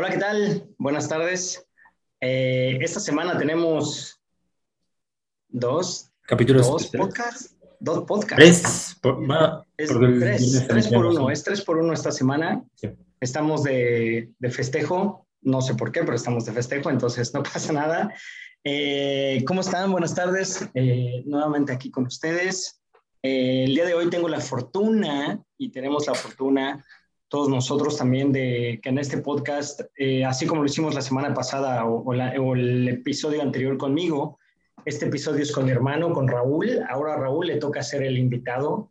[0.00, 0.64] Hola, ¿qué tal?
[0.78, 1.66] Buenas tardes.
[2.20, 4.22] Eh, esta semana tenemos
[5.48, 6.68] dos, capítulos.
[6.68, 7.56] Dos podcasts.
[7.80, 8.36] Dos podcasts.
[8.36, 8.96] Tres.
[9.02, 9.18] Por,
[9.76, 11.30] es tres, tres por uno.
[11.30, 12.62] Es tres por uno esta semana.
[13.18, 15.26] Estamos de, de, festejo.
[15.40, 18.14] No sé por qué, pero estamos de festejo, entonces no pasa nada.
[18.62, 19.90] Eh, ¿Cómo están?
[19.90, 20.64] Buenas tardes.
[20.74, 22.80] Eh, nuevamente aquí con ustedes.
[23.20, 26.84] el día de hoy tengo la fortuna y tenemos la fortuna
[27.28, 31.32] todos nosotros también de que en este podcast, eh, así como lo hicimos la semana
[31.34, 34.38] pasada o, el episodio anterior conmigo,
[34.84, 36.80] este episodio es con mi hermano, con Raúl.
[36.88, 38.88] Ahora Raúl le toca ser el invitado.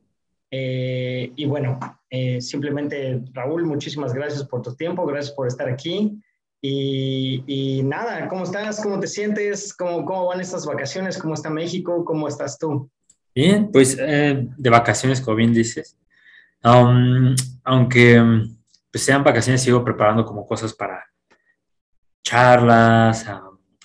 [0.52, 6.22] Eh, y bueno, eh, simplemente Raúl, muchísimas gracias por tu tiempo, gracias por estar aquí.
[6.62, 8.82] Y, y nada, ¿cómo estás?
[8.82, 9.74] ¿Cómo te sientes?
[9.74, 11.18] ¿Cómo, ¿Cómo van estas vacaciones?
[11.18, 12.06] ¿Cómo está México?
[12.06, 12.90] ¿Cómo estás tú?
[13.34, 15.96] Bien, pues de vacaciones, como bien dices.
[16.64, 18.22] Um, aunque
[18.92, 21.06] pues, sean vacaciones, sigo preparando como cosas para
[22.24, 23.26] charlas,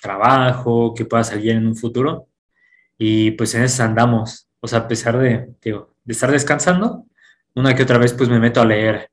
[0.01, 2.27] trabajo, que pueda salir en un futuro.
[2.97, 4.49] Y pues en eso andamos.
[4.59, 7.05] O sea, a pesar de, de estar descansando,
[7.55, 9.09] una que otra vez pues me meto a leer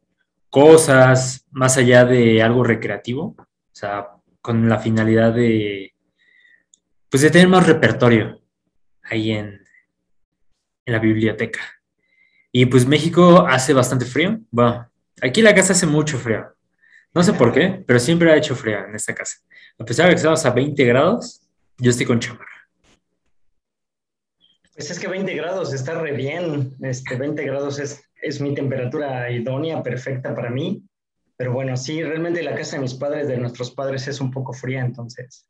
[0.49, 3.37] cosas más allá de algo recreativo.
[3.39, 4.09] O sea,
[4.41, 5.95] con la finalidad de,
[7.09, 8.41] pues de tener más repertorio
[9.03, 9.65] ahí en,
[10.84, 11.61] en la biblioteca.
[12.53, 14.41] Y pues México hace bastante frío.
[14.51, 14.89] Bueno,
[15.23, 16.47] aquí la casa hace mucho frío.
[17.15, 19.39] No sé por qué, pero siempre ha hecho frío en esta casa.
[19.79, 21.43] A pesar de que estamos a 20 grados,
[21.78, 22.47] yo estoy con chamarra.
[24.75, 26.77] Pues es que 20 grados está re bien.
[26.83, 30.83] Este, 20 grados es, es mi temperatura idónea, perfecta para mí.
[31.37, 34.53] Pero bueno, sí, realmente la casa de mis padres, de nuestros padres, es un poco
[34.53, 35.47] fría, entonces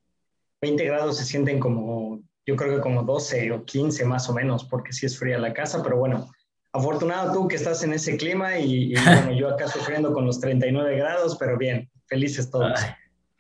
[0.60, 4.64] 20 grados se sienten como, yo creo que como 12 o 15 más o menos,
[4.64, 6.30] porque sí es fría la casa, pero bueno,
[6.72, 10.96] afortunado tú que estás en ese clima y, bueno, yo acá sufriendo con los 39
[10.96, 12.78] grados, pero bien, felices todos.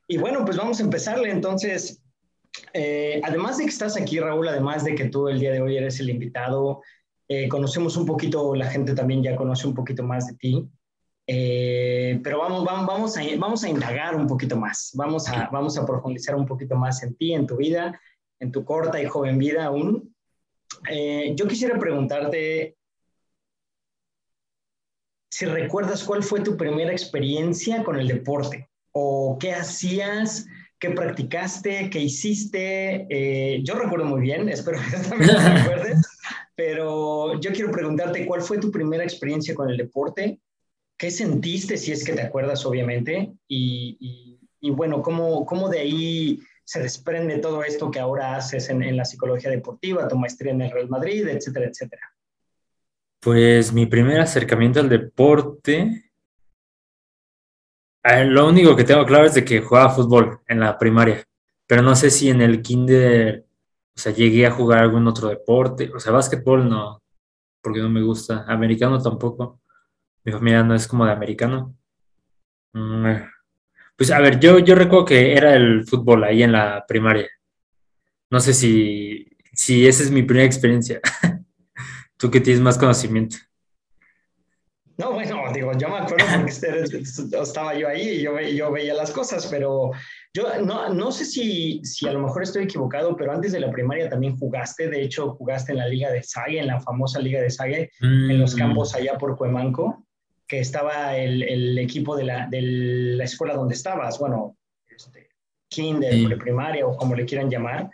[0.08, 2.02] Y bueno, pues vamos a empezarle entonces.
[2.72, 5.76] Eh, además de que estás aquí, Raúl, además de que tú el día de hoy
[5.76, 6.82] eres el invitado,
[7.28, 10.68] eh, conocemos un poquito, la gente también ya conoce un poquito más de ti,
[11.28, 15.78] eh, pero vamos, vamos, vamos, a, vamos a indagar un poquito más, vamos a, vamos
[15.78, 18.00] a profundizar un poquito más en ti, en tu vida,
[18.40, 20.12] en tu corta y joven vida aún.
[21.36, 22.76] yo quisiera preguntarte,
[25.30, 30.46] si recuerdas cuál fue tu primera experiencia con el deporte o qué hacías,
[30.78, 33.06] qué practicaste, qué hiciste.
[33.08, 36.00] Eh, yo recuerdo muy bien, espero que también lo recuerdes,
[36.56, 40.40] pero yo quiero preguntarte cuál fue tu primera experiencia con el deporte,
[40.98, 46.80] qué sentiste, si es que te acuerdas, obviamente, y, bueno, cómo, cómo de ahí se
[46.80, 50.70] desprende todo esto que ahora haces en, en la psicología deportiva, tu maestría en el
[50.70, 52.02] Real Madrid, etcétera, etcétera.
[53.20, 56.10] Pues mi primer acercamiento al deporte,
[58.24, 61.22] lo único que tengo claro es de que jugaba fútbol en la primaria,
[61.66, 63.44] pero no sé si en el kinder,
[63.94, 67.02] o sea, llegué a jugar algún otro deporte, o sea, básquetbol no,
[67.62, 69.60] porque no me gusta, americano tampoco,
[70.24, 71.76] mi familia no es como de americano.
[72.72, 73.16] Mm,
[73.96, 77.28] pues a ver, yo, yo recuerdo que era el fútbol ahí en la primaria.
[78.30, 81.00] No sé si, si esa es mi primera experiencia.
[82.20, 83.38] Tú que tienes más conocimiento.
[84.98, 87.02] No, bueno, digo, yo me acuerdo porque
[87.40, 89.92] estaba yo ahí y yo, yo veía las cosas, pero
[90.34, 93.70] yo no, no sé si, si a lo mejor estoy equivocado, pero antes de la
[93.70, 97.40] primaria también jugaste, de hecho jugaste en la Liga de Sague, en la famosa Liga
[97.40, 98.58] de Sague, en los mm.
[98.58, 100.06] campos allá por Cuemanco,
[100.46, 104.58] que estaba el, el equipo de la, de la, escuela donde estabas, bueno,
[104.94, 105.30] este,
[105.68, 107.88] kinder, preprimaria o como le quieran llamar,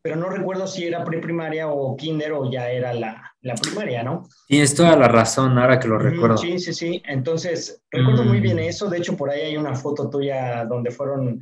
[0.00, 4.28] pero no recuerdo si era preprimaria o kinder o ya era la, la primaria, ¿no?
[4.46, 6.38] Tienes toda la razón ahora que lo recuerdo.
[6.38, 7.02] Sí, sí, sí.
[7.04, 8.60] Entonces, recuerdo muy bien mm.
[8.60, 8.88] eso.
[8.88, 11.40] De hecho, por ahí hay una foto tuya donde fueron,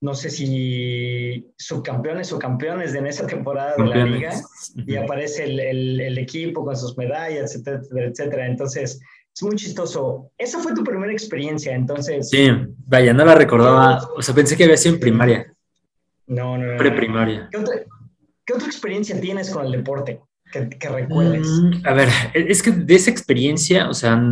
[0.00, 4.32] no sé si subcampeones o campeones de en esa temporada de la liga
[4.74, 8.46] y aparece el, el, equipo con sus medallas, etcétera, etcétera.
[8.46, 9.00] Entonces,
[9.34, 10.30] es muy chistoso.
[10.38, 12.30] Esa fue tu primera experiencia, entonces.
[12.30, 12.48] Sí,
[12.86, 14.08] vaya, no la recordaba.
[14.16, 15.54] O sea, pensé que había sido en primaria.
[16.26, 16.78] No, no, no.
[16.78, 17.48] Preprimaria.
[17.50, 17.74] ¿Qué otra,
[18.46, 20.20] ¿Qué otra experiencia tienes con el deporte?
[20.52, 21.48] Que, recuerdes?
[21.48, 24.22] Mm, a ver, es que de esa experiencia, o sea,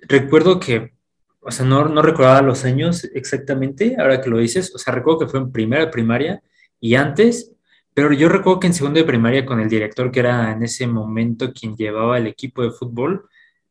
[0.00, 0.94] recuerdo que,
[1.40, 5.20] o sea, no, no recordaba los años exactamente, ahora que lo dices, o sea, recuerdo
[5.20, 6.42] que fue en primera primaria
[6.80, 7.52] y antes,
[7.94, 10.86] pero yo recuerdo que en segundo de primaria con el director, que era en ese
[10.86, 13.28] momento quien llevaba el equipo de fútbol,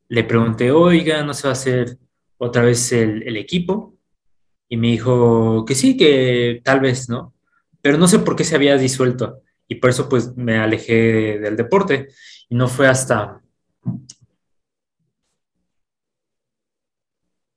[0.08, 1.98] le pregunté, oiga, ¿no se va a hacer
[2.38, 3.96] otra vez el, el equipo?
[4.70, 7.34] Y me dijo que sí, que tal vez, ¿no?
[7.82, 11.56] Pero no sé por qué se había disuelto y por eso pues me alejé del
[11.56, 12.10] deporte
[12.50, 13.42] y no fue hasta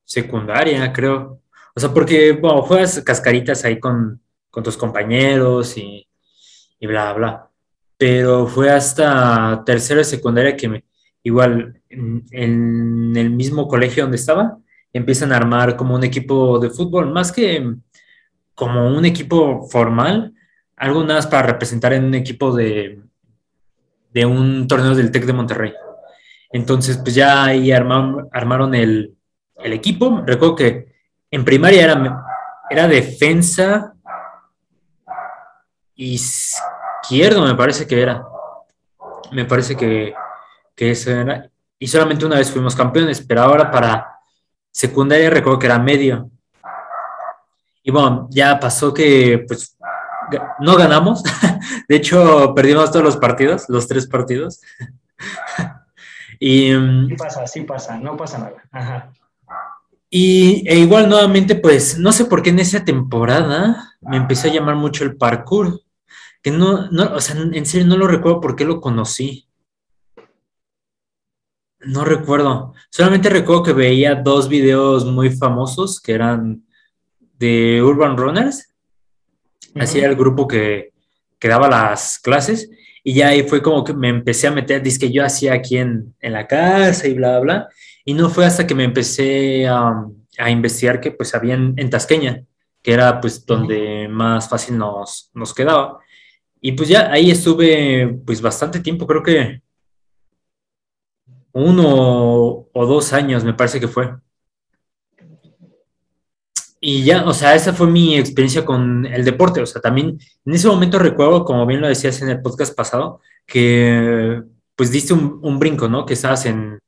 [0.04, 1.42] secundaria, creo,
[1.74, 4.22] O sea, porque, bueno, juegas cascaritas ahí con,
[4.62, 6.08] tus compañeros y,
[6.78, 7.50] y, bla, bla.
[7.98, 10.84] Pero fue hasta tercero de secundaria que me,
[11.24, 14.58] igual, en, en el mismo colegio donde estaba,
[14.92, 17.74] empiezan a armar como un equipo de fútbol, más que
[18.54, 20.34] como un equipo formal,
[20.76, 23.00] algo nada más para representar en un equipo de,
[24.12, 25.74] de un torneo del TEC de Monterrey.
[26.50, 29.16] Entonces, pues ya ahí armaron, armaron el,
[29.56, 30.22] equipo.
[30.24, 30.94] Recuerdo que
[31.30, 32.24] en primaria era,
[32.70, 33.94] era defensa
[35.96, 38.24] izquierdo, me parece que era.
[39.32, 40.14] Me parece que,
[40.74, 41.50] que eso era.
[41.78, 44.14] Y solamente una vez fuimos campeones, pero ahora para
[44.70, 46.30] secundaria recuerdo que era medio.
[47.82, 49.76] Y bueno, ya pasó que pues
[50.60, 51.22] no ganamos.
[51.88, 54.60] De hecho, perdimos todos los partidos, los tres partidos.
[56.40, 59.12] y, mm, sí pasa, sí pasa, no pasa nada.
[60.10, 64.52] Y e igual nuevamente, pues no sé por qué en esa temporada me empezó a
[64.52, 65.80] llamar mucho el parkour.
[66.42, 69.48] Que no, no, o sea, en serio no lo recuerdo por qué lo conocí.
[71.80, 72.74] No recuerdo.
[72.90, 76.64] Solamente recuerdo que veía dos videos muy famosos que eran
[77.38, 78.73] de Urban Runners.
[79.74, 80.92] Así era el grupo que,
[81.38, 82.70] que, daba las clases.
[83.02, 85.76] Y ya ahí fue como que me empecé a meter, dice que yo hacía aquí
[85.76, 87.68] en, en, la casa y bla, bla.
[88.04, 90.06] Y no fue hasta que me empecé a,
[90.38, 92.44] a investigar que pues había en, Tasqueña,
[92.82, 95.98] que era pues donde más fácil nos, nos quedaba.
[96.60, 99.62] Y pues ya ahí estuve pues bastante tiempo, creo que
[101.52, 104.14] uno o dos años me parece que fue.
[106.86, 109.62] Y ya, o sea, esa fue mi experiencia con el deporte.
[109.62, 113.20] O sea, también en ese momento recuerdo, como bien lo decías en el podcast pasado,
[113.46, 114.42] que
[114.76, 116.04] pues diste un, brinco, ¿no?
[116.04, 116.78] Que estabas en,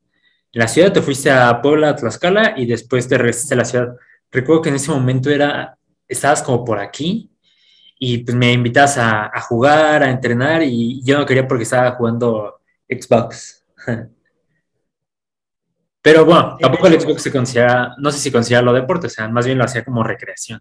[0.52, 3.96] la ciudad, te fuiste a Puebla, a Tlaxcala y después te regresaste a la ciudad.
[4.30, 7.30] Recuerdo que en ese momento era, estabas como por aquí
[7.98, 11.92] y pues me invitas a, a jugar, a entrenar y yo no quería porque estaba
[11.92, 13.64] jugando Xbox.
[16.06, 19.26] Pero bueno, tampoco el Xbox se considera, no sé si considera lo deporte, o sea,
[19.26, 20.60] más bien lo hacía como recreación.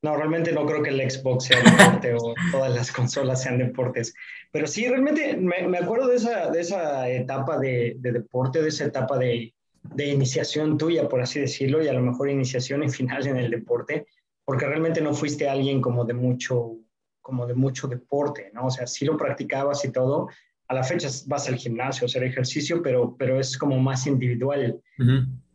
[0.00, 4.14] No, realmente no creo que el Xbox sea deporte o todas las consolas sean deportes.
[4.52, 9.18] Pero sí, realmente me, acuerdo de esa, de esa etapa de, deporte, de esa etapa
[9.18, 13.38] de, de, iniciación tuya, por así decirlo, y a lo mejor iniciación y final en
[13.38, 14.06] el deporte,
[14.44, 16.76] porque realmente no fuiste alguien como de mucho,
[17.20, 18.66] como de mucho deporte, ¿no?
[18.66, 20.28] O sea, sí lo practicabas y todo,
[20.68, 24.80] a la fecha vas al gimnasio a hacer ejercicio, pero, pero es como más individual.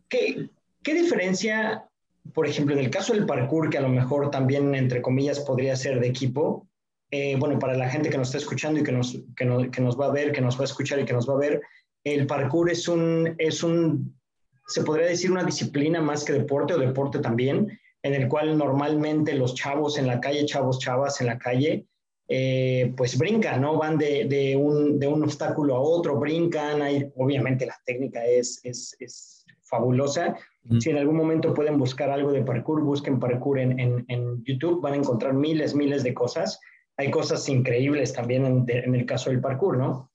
[0.08, 0.48] ¿Qué,
[0.82, 1.84] ¿Qué, diferencia,
[2.32, 5.76] por ejemplo, en el caso del parkour, que a lo mejor también, entre comillas, podría
[5.76, 6.66] ser de equipo?
[7.10, 10.00] Eh, bueno, para la gente que nos está escuchando y que nos, que, que nos
[10.00, 11.60] va a ver, que nos va a escuchar y que nos va a ver,
[12.04, 14.18] el parkour es un, es un,
[14.66, 19.34] se podría decir una disciplina más que deporte o deporte también, en el cual normalmente
[19.34, 21.86] los chavos en la calle, chavos, chavas en la calle,
[22.28, 23.76] eh, pues brincan, ¿no?
[23.76, 28.60] Van de, de, un, de, un, obstáculo a otro, brincan, hay, obviamente la técnica es,
[28.62, 30.36] es, es fabulosa.
[30.78, 34.80] Si en algún momento pueden buscar algo de parkour, busquen parkour en, en, en, YouTube,
[34.80, 36.60] van a encontrar miles, miles de cosas.
[36.96, 40.12] Hay cosas increíbles también en, en el caso del parkour, ¿no?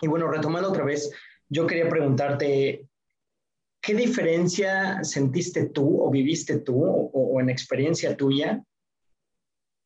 [0.00, 1.12] Y bueno, retomando otra vez,
[1.48, 2.86] yo quería preguntarte,
[3.82, 8.64] ¿qué diferencia sentiste tú o viviste tú o, o en experiencia tuya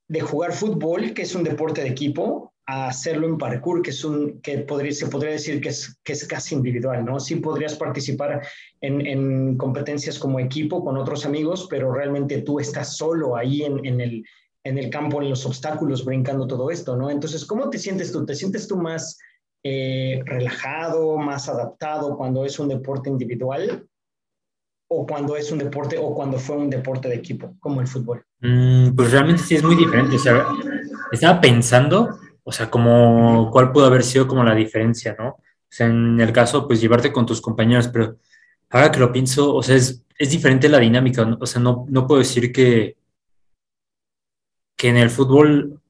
[0.08, 4.04] de jugar fútbol, que es un deporte de equipo, a hacerlo en parkour, que es
[4.04, 7.20] un que podría, se podría decir que es, que es casi individual, ¿no?
[7.20, 8.46] Sí podrías participar
[8.80, 13.84] en, en competencias como equipo con otros amigos, pero realmente tú estás solo ahí en,
[13.84, 14.24] en, el,
[14.64, 17.10] en el campo, en los obstáculos, brincando todo esto, ¿no?
[17.10, 18.24] Entonces, ¿cómo te sientes tú?
[18.24, 19.18] ¿Te sientes tú más
[19.62, 23.86] eh, relajado, más adaptado cuando es un deporte individual?
[24.88, 28.24] o cuando es un deporte o cuando fue un deporte de equipo, como el fútbol?
[28.44, 30.16] Mm, pues realmente sí es muy diferente.
[30.16, 30.46] O sea,
[31.10, 35.28] estaba pensando, o sea, como cuál pudo haber sido como la diferencia, ¿no?
[35.30, 38.18] O sea, en el caso, pues llevarte con tus compañeros, pero
[38.70, 41.38] ahora que lo pienso, o sea, es, es diferente la dinámica, ¿no?
[41.40, 42.96] o sea, no, no puedo decir que,
[44.76, 45.80] que en el fútbol,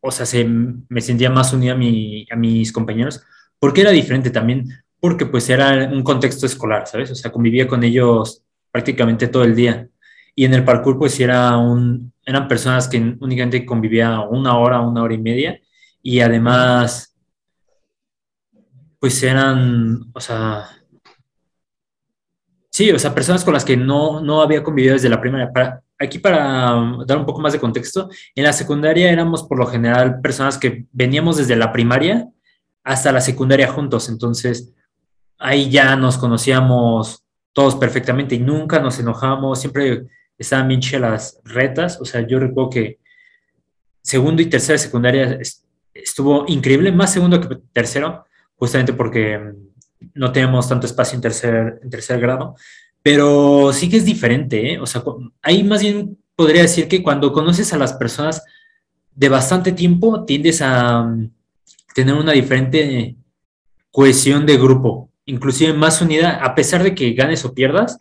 [0.00, 3.22] o sea, se, me sentía más unido a, mi, a mis compañeros,
[3.58, 4.68] porque era diferente también,
[5.00, 7.10] porque pues era un contexto escolar, ¿sabes?
[7.10, 9.88] O sea, convivía con ellos prácticamente todo el día.
[10.38, 15.02] Y en el parkour, pues era un, eran personas que únicamente convivía una hora, una
[15.02, 15.60] hora y media,
[16.02, 17.16] y además,
[19.00, 20.68] pues eran, o sea,
[22.70, 25.50] sí, o sea, personas con las que no, no había convivido desde la primaria.
[25.50, 26.74] Para, aquí para
[27.06, 30.84] dar un poco más de contexto, en la secundaria éramos por lo general personas que
[30.92, 32.28] veníamos desde la primaria
[32.84, 34.74] hasta la secundaria juntos, entonces
[35.38, 40.06] ahí ya nos conocíamos todos perfectamente y nunca nos enojamos, siempre
[40.38, 42.98] estaban bien chidas las retas, o sea, yo recuerdo que
[44.02, 45.38] segundo y tercera secundaria
[45.92, 48.24] estuvo increíble, más segundo que tercero,
[48.56, 52.54] justamente porque mm, no tenemos tanto espacio en tercer, en tercer grado,
[53.02, 54.80] pero sí que es diferente, ¿eh?
[54.80, 55.02] o sea,
[55.42, 58.44] ahí más bien podría decir que cuando conoces a las personas
[59.14, 61.30] de bastante tiempo, tiendes a mm,
[61.94, 63.16] tener una diferente
[63.90, 68.00] cohesión de grupo, inclusive más unida, a pesar de que ganes o pierdas,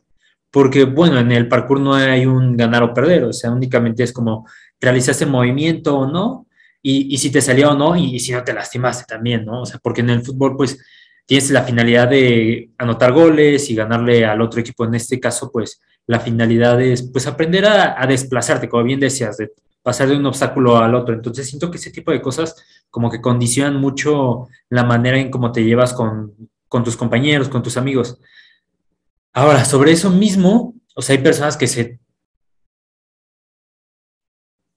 [0.56, 4.14] porque bueno, en el parkour no hay un ganar o perder, o sea, únicamente es
[4.14, 4.48] como
[4.80, 6.48] realizaste movimiento o no,
[6.82, 9.64] y, si te salió o no, y, si no te lastimaste también, ¿no?
[9.64, 10.80] O sea, porque en el fútbol, pues,
[11.26, 14.86] tienes la finalidad de anotar goles y ganarle al otro equipo.
[14.86, 19.36] En este caso, pues, la finalidad es, pues, aprender a, a desplazarte, como bien decías,
[19.36, 19.52] de
[19.84, 21.14] pasar de un obstáculo al otro.
[21.14, 22.56] Entonces, siento que ese tipo de cosas
[22.90, 26.34] como que condicionan mucho la manera en cómo te llevas con,
[26.70, 28.22] con tus compañeros, con tus amigos.
[29.38, 32.00] Ahora, sobre eso mismo, o sea, hay personas que se,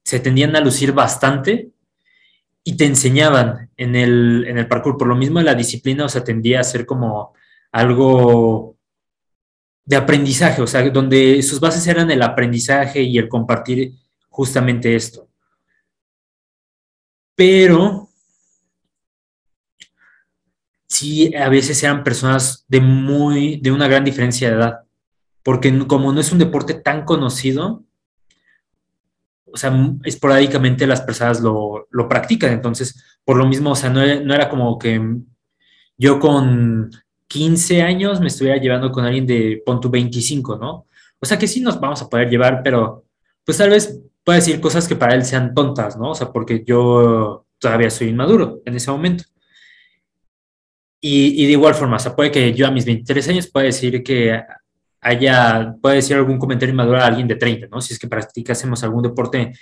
[0.04, 1.70] se tendían a lucir bastante
[2.64, 4.98] y te enseñaban en el, en el parkour.
[4.98, 7.34] Por lo mismo, la disciplina, o sea, tendía a ser como
[7.70, 8.76] algo
[9.84, 13.92] de aprendizaje, o sea, donde sus bases eran el aprendizaje y el compartir
[14.28, 15.28] justamente esto.
[17.36, 18.07] Pero
[20.88, 24.80] sí, a veces eran personas de muy, de una gran diferencia de edad,
[25.42, 27.84] porque como no es un deporte tan conocido,
[29.52, 29.72] o sea,
[30.04, 32.52] esporádicamente las personas lo, practican.
[32.52, 35.00] Entonces, por lo mismo, o sea, no, era como que
[35.96, 36.90] yo con
[37.28, 40.86] 15 años me estuviera llevando con alguien de punto 25, ¿no?
[41.20, 43.04] O sea, que sí nos vamos a poder llevar, pero
[43.44, 46.10] pues tal vez pueda decir cosas que para él sean tontas, ¿no?
[46.10, 49.24] O sea, porque yo todavía soy inmaduro en ese momento.
[51.00, 53.66] Y, y de igual forma, o sea, puede que yo a mis 23 años pueda
[53.66, 54.40] decir que
[55.00, 57.80] haya, puede decir algún comentario inmaduro a alguien de 30, ¿no?
[57.80, 59.52] Si es que practicásemos algún deporte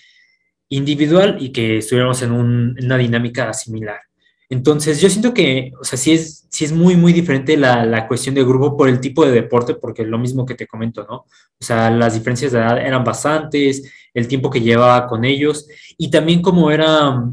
[0.68, 4.00] individual y que estuviéramos en, una dinámica similar.
[4.48, 8.06] Entonces, yo siento que, o sea, sí es, sí es muy, muy diferente la, la,
[8.06, 11.16] cuestión de grupo por el tipo de deporte, porque lo mismo que te comento, ¿no?
[11.16, 15.66] O sea, las diferencias de edad eran bastantes, el tiempo que llevaba con ellos,
[15.98, 17.24] y también como era,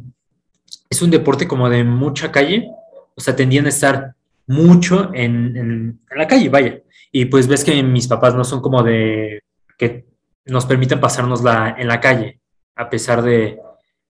[0.90, 2.68] es un deporte como de mucha calle,
[3.16, 4.14] o sea, tendían a estar
[4.48, 6.80] mucho en, en la calle, vaya.
[7.12, 9.44] Y pues ves que mis papás no son como de
[9.78, 10.06] que
[10.46, 12.40] nos permiten pasárnosla en la calle,
[12.76, 13.60] a pesar de,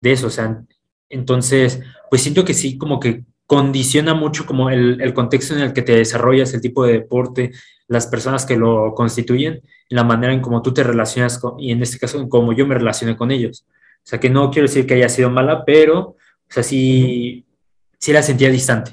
[0.03, 0.29] eso.
[0.29, 0.63] O sea,
[1.09, 5.83] entonces, pues siento que sí, como que condiciona mucho como el, contexto en el que
[5.83, 7.53] te desarrollas, el tipo de deporte,
[7.89, 11.83] las personas que lo constituyen, la manera en cómo tú te relacionas con, y en
[11.83, 13.67] este caso, en cómo yo me relacioné con ellos.
[13.99, 16.17] O sea, que no quiero decir que haya sido mala, pero, o
[16.49, 17.46] sea, sí,
[17.99, 18.93] sí la sentía distante.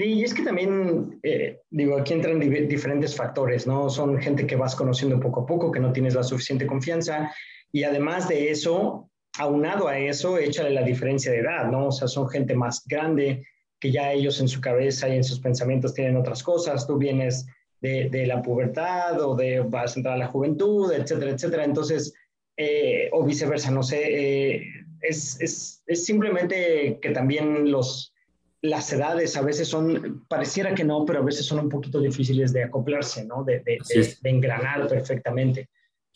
[0.00, 3.90] Sí, y es que también, eh, digo, aquí entran diferentes factores, ¿no?
[3.90, 7.32] Son gente que vas conociendo poco a poco, que no tienes la suficiente confianza,
[7.72, 11.88] y además de eso, aunado a eso, échale la diferencia de edad, ¿no?
[11.88, 13.44] O sea, son gente más grande,
[13.80, 17.46] que ya ellos en su cabeza y en sus pensamientos tienen otras cosas, tú vienes
[17.80, 22.14] de, de la pubertad o de vas a entrar a la juventud, etcétera, etcétera, entonces,
[22.56, 24.62] eh, o viceversa, no sé, eh,
[25.00, 28.12] es, es, es simplemente que también los
[28.60, 32.52] las edades a veces son, pareciera que no, pero a veces son un poquito difíciles
[32.52, 33.44] de acoplarse, ¿no?
[33.44, 35.70] De, de, engranar perfectamente.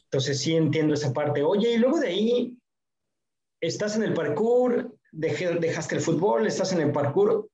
[0.05, 1.43] Entonces sí entiendo esa parte.
[1.43, 2.59] Oye, y luego de ahí,
[3.61, 7.49] estás en el parkour, dejaste el fútbol, estás en el parkour.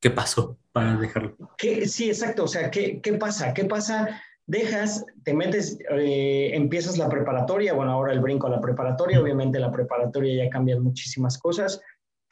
[0.00, 1.36] ¿Qué pasó para dejarlo?
[1.56, 2.44] ¿Qué, sí, exacto.
[2.44, 3.54] O sea, ¿qué, ¿qué pasa?
[3.54, 4.20] ¿Qué pasa?
[4.52, 9.58] Dejas, te metes, eh, empiezas la preparatoria, bueno, ahora el brinco a la preparatoria, obviamente
[9.58, 11.80] la preparatoria ya cambian muchísimas cosas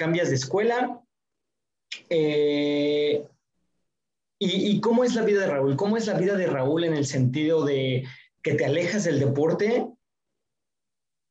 [0.00, 1.00] cambias de escuela.
[2.08, 3.26] Eh,
[4.38, 5.76] y, cómo es la vida de Raúl?
[5.76, 8.04] ¿Cómo es la vida de Raúl en el sentido de
[8.42, 9.86] que te alejas del deporte,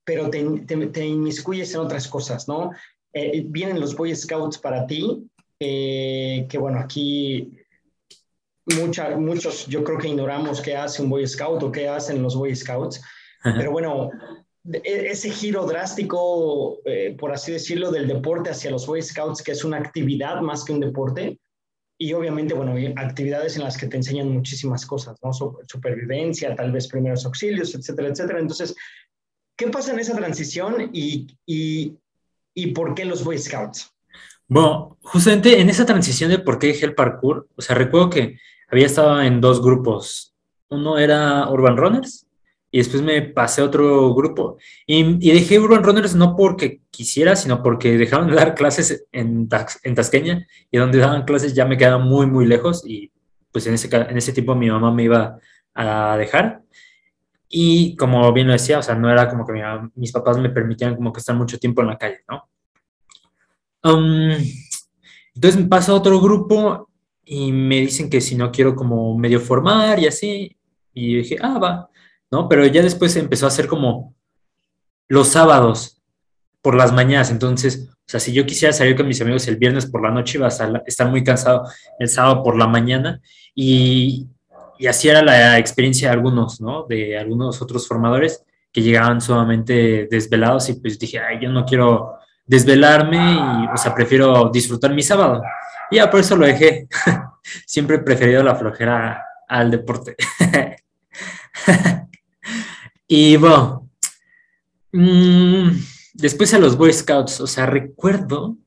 [0.06, 2.72] pero te, te, inmiscuyes en otras cosas, ¿no?
[3.14, 5.28] Eh, vienen los Boy Scouts para ti,
[5.60, 7.59] eh, que bueno, aquí
[8.76, 12.36] mucha, muchos yo creo que ignoramos qué hace un Boy Scout o qué hacen los
[12.36, 13.02] Boy Scouts,
[13.44, 14.12] pero bueno,
[14.72, 19.52] e, ese giro drástico, eh, por así decirlo, del deporte hacia los Boy Scouts, que
[19.52, 21.40] es una actividad más que un deporte,
[22.02, 25.34] y obviamente, bueno, actividades en las que te enseñan muchísimas cosas, ¿no?
[25.34, 28.40] Supervivencia, tal vez primeros auxilios, etcétera, etcétera.
[28.40, 28.74] Entonces,
[29.58, 31.98] ¿qué pasa en esa transición y, y,
[32.54, 33.92] y por qué los Boy Scouts?
[34.48, 38.40] Bueno, justamente en esa transición de por qué dejé el parkour, o sea, recuerdo que
[38.72, 40.34] había estado en dos grupos.
[40.70, 42.28] Uno era Urban Runners
[42.72, 44.58] y después me pasé a otro grupo.
[44.86, 49.50] Y, dejé Urban Runners no porque quisiera, sino porque dejaron de dar clases en,
[49.84, 53.12] en Tasqueña y donde daban clases ya me quedaba muy, muy lejos y
[53.52, 55.40] pues en ese, en ese tiempo mi mamá me iba
[55.74, 56.62] a dejar.
[57.48, 59.54] Y como bien lo decía, o sea, no era como que
[59.96, 62.48] mis papás me permitían como que estar mucho tiempo en la calle, ¿no?
[63.82, 64.36] Um,
[65.34, 66.89] entonces me pasa a otro grupo
[67.32, 70.58] y me dicen que si no quiero como medio formar y así.
[70.96, 71.90] Y dije, ah, va,
[72.32, 72.50] ¿no?
[72.50, 74.16] Pero ya después empezó a ser como
[75.08, 76.02] los sábados
[76.64, 77.30] por las mañanas.
[77.30, 80.40] Entonces, o sea, si yo quisiera salir con mis amigos el viernes por la noche,
[80.40, 81.70] iba a estar muy cansado
[82.00, 83.22] el sábado por la mañana.
[83.54, 84.28] Y,
[84.80, 86.88] y así era la experiencia de algunos, ¿no?
[86.90, 88.44] De algunos otros formadores
[88.74, 93.94] que llegaban sumamente desvelados y pues dije, ay, yo no quiero desvelarme y, o sea,
[93.94, 95.44] prefiero disfrutar mi sábado.
[95.92, 96.88] Y ya por eso lo dejé.
[97.66, 100.16] Siempre he preferido la flojera al deporte.
[103.08, 103.90] y bueno,
[104.92, 105.70] mm,
[106.14, 108.58] después a los Boy Scouts, o sea, recuerdo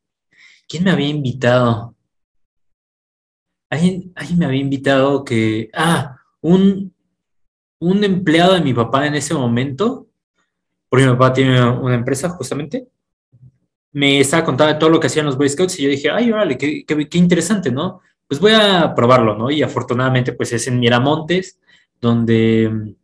[0.69, 1.95] quién me había invitado.
[3.71, 6.95] Alguien, me había invitado que, ah, un,
[7.79, 10.09] un empleado de mi papá en ese momento,
[10.89, 12.89] porque mi papá tiene una empresa justamente,
[13.93, 16.57] me estaba contando todo lo que hacían los Boy Scouts y yo dije, ay, órale,
[16.57, 18.01] qué, qué, interesante, ¿no?
[18.27, 19.51] Pues voy a probarlo, ¿no?
[19.51, 21.59] Y afortunadamente, pues es en Miramontes,
[22.01, 22.95] donde mm,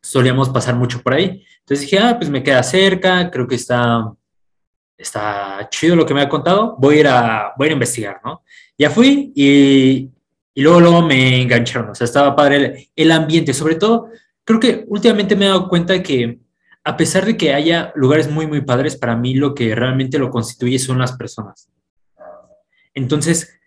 [0.00, 1.44] solíamos pasar mucho por ahí.
[1.60, 4.12] Entonces dije, ah, pues me queda cerca, creo que está,
[4.96, 8.42] está chido lo que me ha contado, voy a ir a, voy a, investigar, ¿no?
[8.78, 10.08] Ya fui y,
[10.54, 14.08] y, luego, luego me engancharon, o sea, estaba padre el, el ambiente, sobre todo,
[14.44, 16.38] creo que últimamente me he dado cuenta que
[16.84, 20.30] a pesar de que haya lugares muy, muy padres, para mí lo que realmente lo
[20.30, 21.68] constituye son las personas.
[22.94, 23.58] Entonces,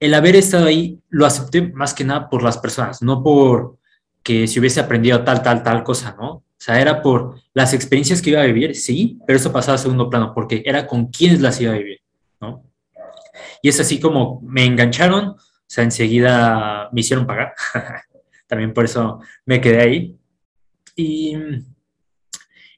[0.00, 3.78] el haber estado ahí lo acepté más que nada por las personas, no por
[4.22, 6.30] que si hubiese aprendido tal, tal, tal cosa, ¿no?
[6.32, 9.78] O sea, era por las experiencias que iba a vivir, sí, pero eso pasaba a
[9.78, 12.00] segundo plano, porque era con quienes las iba a vivir,
[12.40, 12.64] ¿no?
[13.62, 17.54] Y es así como me engancharon, o sea, enseguida me hicieron pagar,
[18.46, 20.16] también por eso me quedé ahí.
[20.94, 21.36] Y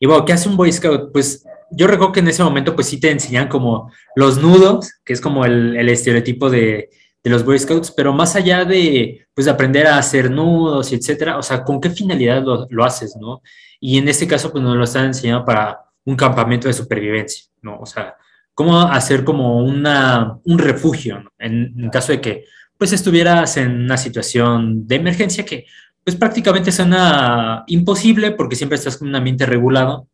[0.05, 1.13] y bueno, ¿qué hace un Boy Scout?
[1.13, 5.15] Pues yo recuerdo que en ese momento pues sí te enseñan como los nudos, que
[5.15, 6.91] es como el, estereotipo de,
[7.23, 11.43] los Boy Scouts, pero más allá de pues aprender a hacer nudos y etcétera, o
[11.43, 13.41] sea, ¿con qué finalidad lo, haces, no?
[13.81, 17.79] Y en este caso pues nos lo están enseñando para un campamento de supervivencia, ¿no?
[17.79, 18.15] O sea,
[18.53, 22.45] cómo hacer como una, un refugio, en, en caso de que
[22.77, 25.65] pues estuvieras en una situación de emergencia que
[26.05, 30.07] pues prácticamente suena imposible porque siempre estás con un ambiente regulado.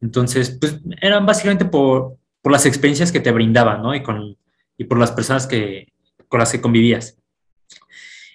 [0.00, 3.94] Entonces, pues eran básicamente por, por las experiencias que te brindaban, ¿no?
[3.94, 4.36] Y, con,
[4.78, 5.92] y por las personas que,
[6.28, 7.16] con las que convivías.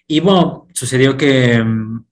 [0.08, 1.64] Y bueno, sucedió que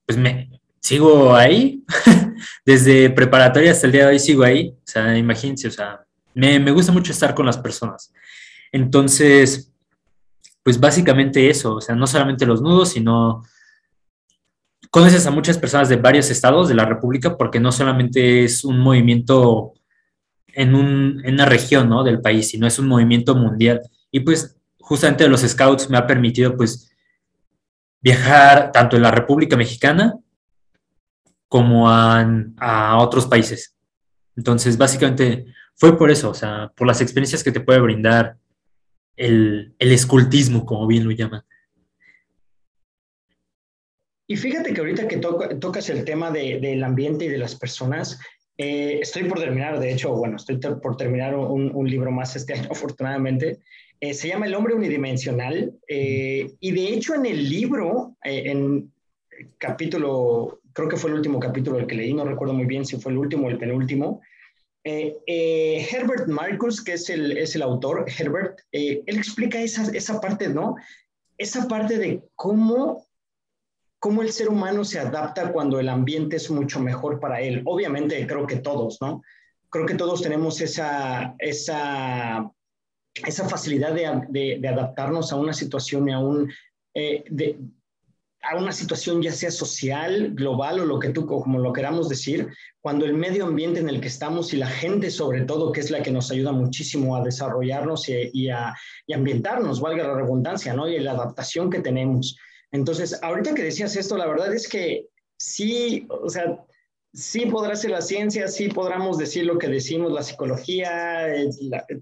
[0.06, 1.84] pues me sigo ahí,
[2.66, 6.02] desde preparatoria hasta el día de hoy sigo ahí, o sea, imagínense, o sea,
[6.34, 8.12] me, me gusta mucho estar con las personas.
[8.72, 9.72] Entonces,
[10.64, 13.44] pues básicamente eso, o sea, no solamente los nudos, sino
[14.92, 18.78] conoces a muchas personas de varios estados de la República porque no solamente es un
[18.78, 19.74] movimiento
[20.50, 22.04] en, una región ¿no?
[22.04, 23.82] del país, sino es un movimiento mundial.
[24.12, 26.92] Y pues justamente los scouts me ha permitido pues
[28.02, 30.16] viajar tanto en la República Mexicana
[31.48, 33.76] como a, otros países.
[34.36, 38.38] Entonces, básicamente fue por eso, o sea, por las experiencias que te puede brindar
[39.16, 41.44] el, el escultismo, como bien lo llaman.
[44.32, 48.18] Y fíjate que ahorita que tocas el tema del ambiente y de las personas,
[48.58, 52.70] eh, estoy por terminar, de hecho, bueno, estoy por terminar un, libro más este año,
[52.72, 53.60] afortunadamente.
[54.00, 55.74] Eh, se llama El hombre unidimensional.
[55.86, 58.94] Eh, y de hecho, en el libro, en
[59.58, 62.96] capítulo, creo que fue el último capítulo el que leí, no recuerdo muy bien si
[62.96, 64.22] fue el último o el penúltimo.
[64.82, 70.78] Herbert Marcus, que es el, es el autor, Herbert, él explica esa, esa parte, ¿no?
[71.38, 73.11] Esa parte de cómo
[74.02, 77.62] cómo el ser humano se adapta cuando el ambiente es mucho mejor para él.
[77.66, 79.22] Obviamente, creo que todos, ¿no?
[79.70, 82.52] Creo que todos tenemos esa, esa,
[83.14, 86.52] esa facilidad de, de, adaptarnos a una situación y a, un,
[86.96, 87.60] eh, de,
[88.42, 92.50] a una situación ya sea social, global o lo que tú, como lo queramos decir,
[92.82, 95.92] cuando el medio ambiente en el que estamos y la gente sobre todo, que es
[95.92, 98.74] la que nos ayuda muchísimo a desarrollarnos y, y, a,
[99.06, 100.90] y ambientarnos, valga la redundancia, ¿no?
[100.90, 102.36] Y la adaptación que tenemos.
[102.72, 105.08] Entonces, ahorita que decías esto, la verdad es que
[105.38, 106.64] sí, o sea,
[107.14, 111.28] sí podrá ser la ciencia, sí podremos decir lo que decimos, la psicología,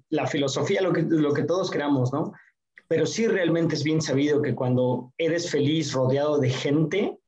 [0.09, 2.33] la, filosofía, lo que, lo que todos creamos, ¿no?
[2.87, 7.19] Pero sí realmente es bien sabido que cuando eres feliz rodeado de gente,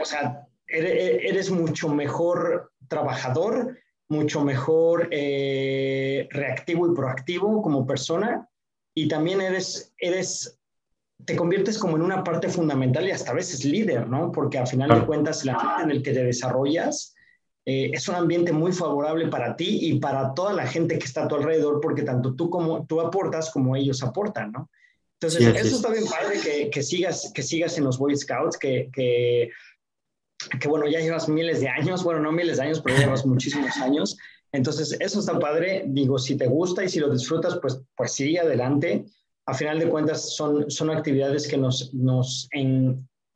[0.00, 8.48] o sea, eres, mucho mejor trabajador, mucho mejor eh, reactivo y proactivo como persona
[8.94, 10.59] y también eres, eres
[11.24, 14.30] te conviertes como en una parte fundamental y hasta a veces líder, ¿no?
[14.32, 17.14] Porque a final de cuentas, el ambiente en el que te desarrollas
[17.66, 21.24] eh, es un ambiente muy favorable para ti y para toda la gente que está
[21.24, 24.70] a tu alrededor, porque tanto tú como tú aportas como ellos aportan, ¿no?
[25.20, 28.88] Entonces, eso está bien padre que, que, sigas, que sigas en los Boy Scouts, que,
[28.90, 29.50] que,
[30.58, 33.76] que, bueno, ya llevas miles de años, bueno, no miles de años, pero llevas muchísimos
[33.76, 34.16] años.
[34.50, 35.84] Entonces, eso está padre.
[35.88, 39.04] Digo, si te gusta y si lo disfrutas, pues, pues sigue adelante
[39.46, 42.48] a final de cuentas son, son actividades que nos, nos,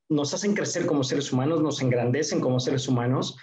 [0.08, 3.36] nos hacen crecer como seres humanos, nos engrandecen como seres humanos.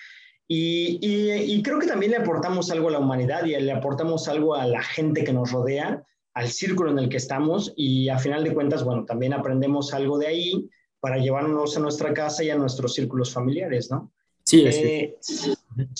[0.47, 4.53] Y, y, creo que también le aportamos algo a la humanidad y le aportamos algo
[4.53, 8.43] a la gente que nos rodea, al círculo en el que estamos y a final
[8.43, 10.69] de cuentas, bueno, también aprendemos algo de ahí
[10.99, 14.11] para llevarnos a nuestra casa y a nuestros círculos familiares, ¿no?
[14.43, 15.53] Sí, eh, sí.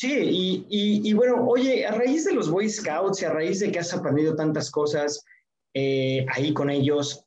[0.08, 0.66] Y,
[1.10, 3.94] y, bueno, oye, a raíz de los Boy Scouts y a raíz de que has
[3.94, 5.24] aprendido tantas cosas,
[5.74, 7.26] eh, ahí con ellos.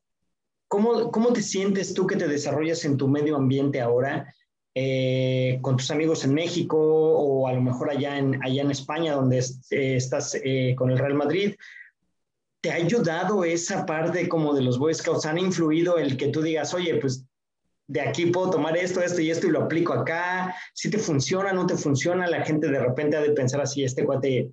[0.69, 4.33] ¿Cómo, ¿Cómo te sientes tú que te desarrollas en tu medio ambiente ahora?
[4.75, 9.15] Eh, con tus amigos en México o a lo mejor allá en, allá en España
[9.15, 10.37] donde eh, estás
[10.77, 11.55] con el Real Madrid.
[12.61, 15.27] ¿Te ha ayudado esa parte como de los Boy Scouts?
[15.27, 17.25] ¿Han influido el que tú digas, oye, pues
[17.87, 20.55] de aquí puedo tomar esto, esto y esto y lo aplico acá?
[20.73, 24.05] Si te funciona, no te funciona, la gente de repente ha de pensar así, este
[24.05, 24.51] cuate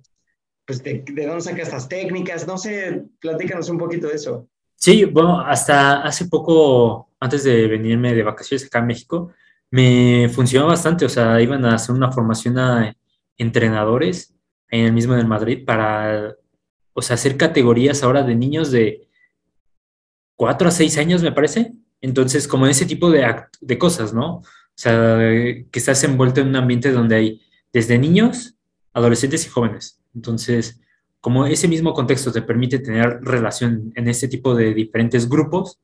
[0.80, 4.48] pues, de, dónde saca estas técnicas, no sé, platícanos un poquito de eso.
[4.74, 9.32] Sí, bueno, hasta hace poco, antes de venirme de vacaciones acá en México,
[9.70, 12.96] me funcionó bastante, o sea, iban a hacer una formación a
[13.36, 14.34] entrenadores
[14.70, 16.34] en el mismo en Madrid para,
[16.94, 19.08] o sea, hacer categorías ahora de niños de
[20.36, 21.72] 4 a 6 años, me parece.
[22.00, 23.24] Entonces, como ese tipo de,
[23.60, 24.36] de cosas, ¿no?
[24.36, 28.56] O sea, que estás envuelto en un ambiente donde hay desde niños,
[28.92, 30.01] adolescentes y jóvenes.
[30.14, 30.80] Entonces,
[31.22, 35.78] como ese mismo contexto te permite tener relación en este tipo de diferentes grupos,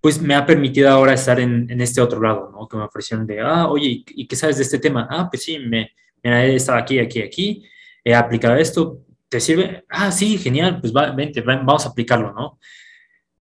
[0.00, 2.66] pues me ha permitido ahora estar en, este otro lado, ¿no?
[2.66, 5.06] Que me ofrecieron de, ah, oye, ¿y qué sabes de este tema?
[5.08, 7.64] Ah, pues sí, me, he estado aquí, aquí, aquí,
[8.02, 8.98] he aplicado esto,
[9.28, 9.84] ¿te sirve?
[9.88, 12.58] Ah, sí, genial, pues va, vente, vamos a aplicarlo, ¿no?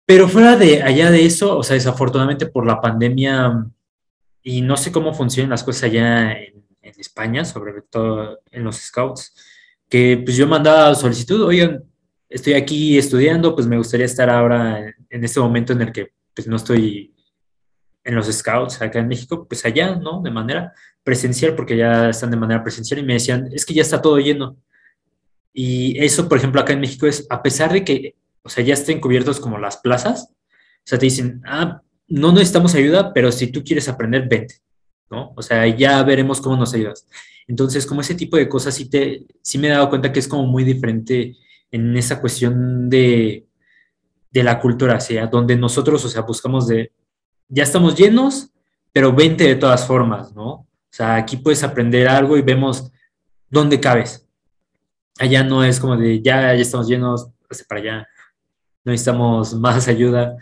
[0.05, 3.65] Pero fuera de allá de eso, o sea, desafortunadamente por la pandemia,
[4.43, 8.75] y no sé cómo funcionan las cosas allá en, en España, sobre todo en los
[8.75, 9.33] scouts,
[9.93, 11.83] que pues yo mandaba solicitud, oigan,
[12.27, 16.47] estoy aquí estudiando, pues me gustaría estar ahora en, este momento en el que pues
[16.47, 17.13] no estoy
[18.03, 20.19] en los scouts acá en México, pues allá, ¿no?
[20.23, 23.83] De manera presencial, porque ya están de manera presencial y me decían, es que ya
[23.83, 24.57] está todo lleno.
[25.53, 28.73] Y eso, por ejemplo, acá en México es, a pesar de que, o sea, ya
[28.73, 33.51] estén cubiertos como las plazas, o sea, te dicen, ah, no necesitamos ayuda, pero si
[33.51, 34.55] tú quieres aprender, vente,
[35.11, 35.33] ¿no?
[35.35, 37.05] O sea, ya veremos cómo nos ayudas.
[37.47, 40.27] Entonces, como ese tipo de cosas sí, te, sí me he dado cuenta que es
[40.27, 41.35] como muy diferente
[41.71, 43.45] en esa cuestión de,
[44.31, 46.91] de la cultura, sea, donde nosotros, o sea, buscamos de,
[47.49, 48.49] ya estamos llenos,
[48.91, 50.49] pero vente de todas formas, ¿no?
[50.49, 52.91] O sea, aquí puedes aprender algo y vemos
[53.49, 54.27] dónde cabes.
[55.19, 58.07] Allá no es como de, ya, ya estamos llenos, hace para allá,
[58.83, 60.35] no necesitamos más ayuda.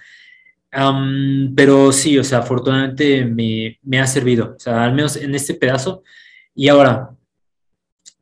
[1.56, 5.54] pero sí, o sea, afortunadamente me, me, ha servido, o sea, al menos en este
[5.54, 6.04] pedazo,
[6.56, 7.16] y ahora,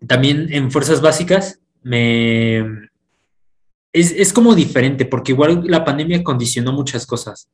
[0.05, 2.89] también en fuerzas básicas, me...
[3.91, 7.49] Es, como diferente, porque igual la pandemia condicionó muchas cosas.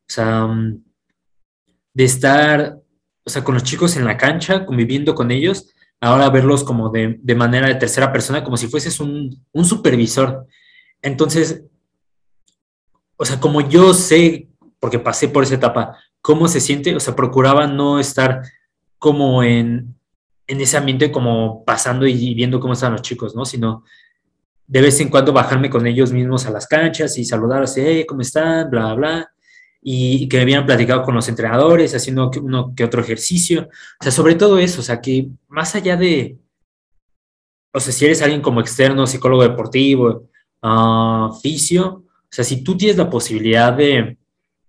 [0.00, 0.82] O sea, mm,
[1.92, 2.78] de estar,
[3.22, 7.20] o sea, con los chicos en la cancha, conviviendo con ellos, ahora verlos como de,
[7.36, 10.46] manera de tercera persona, como si fueses un, un, supervisor.
[11.02, 11.62] Entonces,
[13.16, 14.48] o sea, como yo sé,
[14.80, 18.42] porque pasé por esa etapa, cómo se siente, o sea, procuraba no estar
[18.98, 19.94] como en,
[20.46, 23.44] en ese ambiente como pasando y viendo cómo están los chicos, ¿no?
[23.44, 23.84] Sino
[24.66, 28.04] de vez en cuando bajarme con ellos mismos a las canchas y saludar así, hey,
[28.06, 28.70] ¿cómo están?
[28.70, 29.30] Bla, bla.
[29.82, 33.68] Y que me habían platicado con los entrenadores, haciendo uno que otro ejercicio.
[34.00, 36.38] O sea, sobre todo eso, o sea, que más allá de,
[37.72, 40.28] o sea, si eres alguien como externo, psicólogo deportivo,
[40.62, 42.04] uh, fisio,
[42.34, 44.16] o sea, si tú tienes la posibilidad de,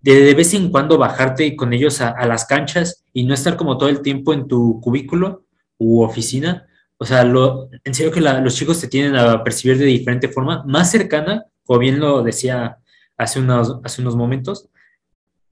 [0.02, 3.78] de, de vez en cuando bajarte con ellos a, las canchas y no estar como
[3.78, 5.45] todo el tiempo en tu cubículo,
[5.78, 9.86] u oficina, o sea, lo, en serio que los chicos te tienen a percibir de
[9.86, 12.78] diferente forma, más cercana, como bien lo decía
[13.18, 14.70] hace unos, hace unos momentos,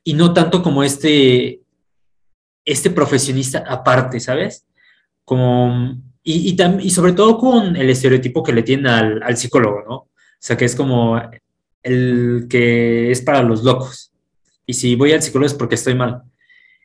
[0.03, 1.61] y no tanto como este,
[2.65, 4.65] este profesionista aparte, ¿sabes?
[5.25, 9.83] Como, y, y, y sobre todo con el estereotipo que le tienen al, al psicólogo,
[9.87, 9.95] ¿no?
[9.95, 11.21] O sea, que es como
[11.81, 14.11] el que es para los locos.
[14.65, 16.23] Y si voy al psicólogo es porque estoy mal.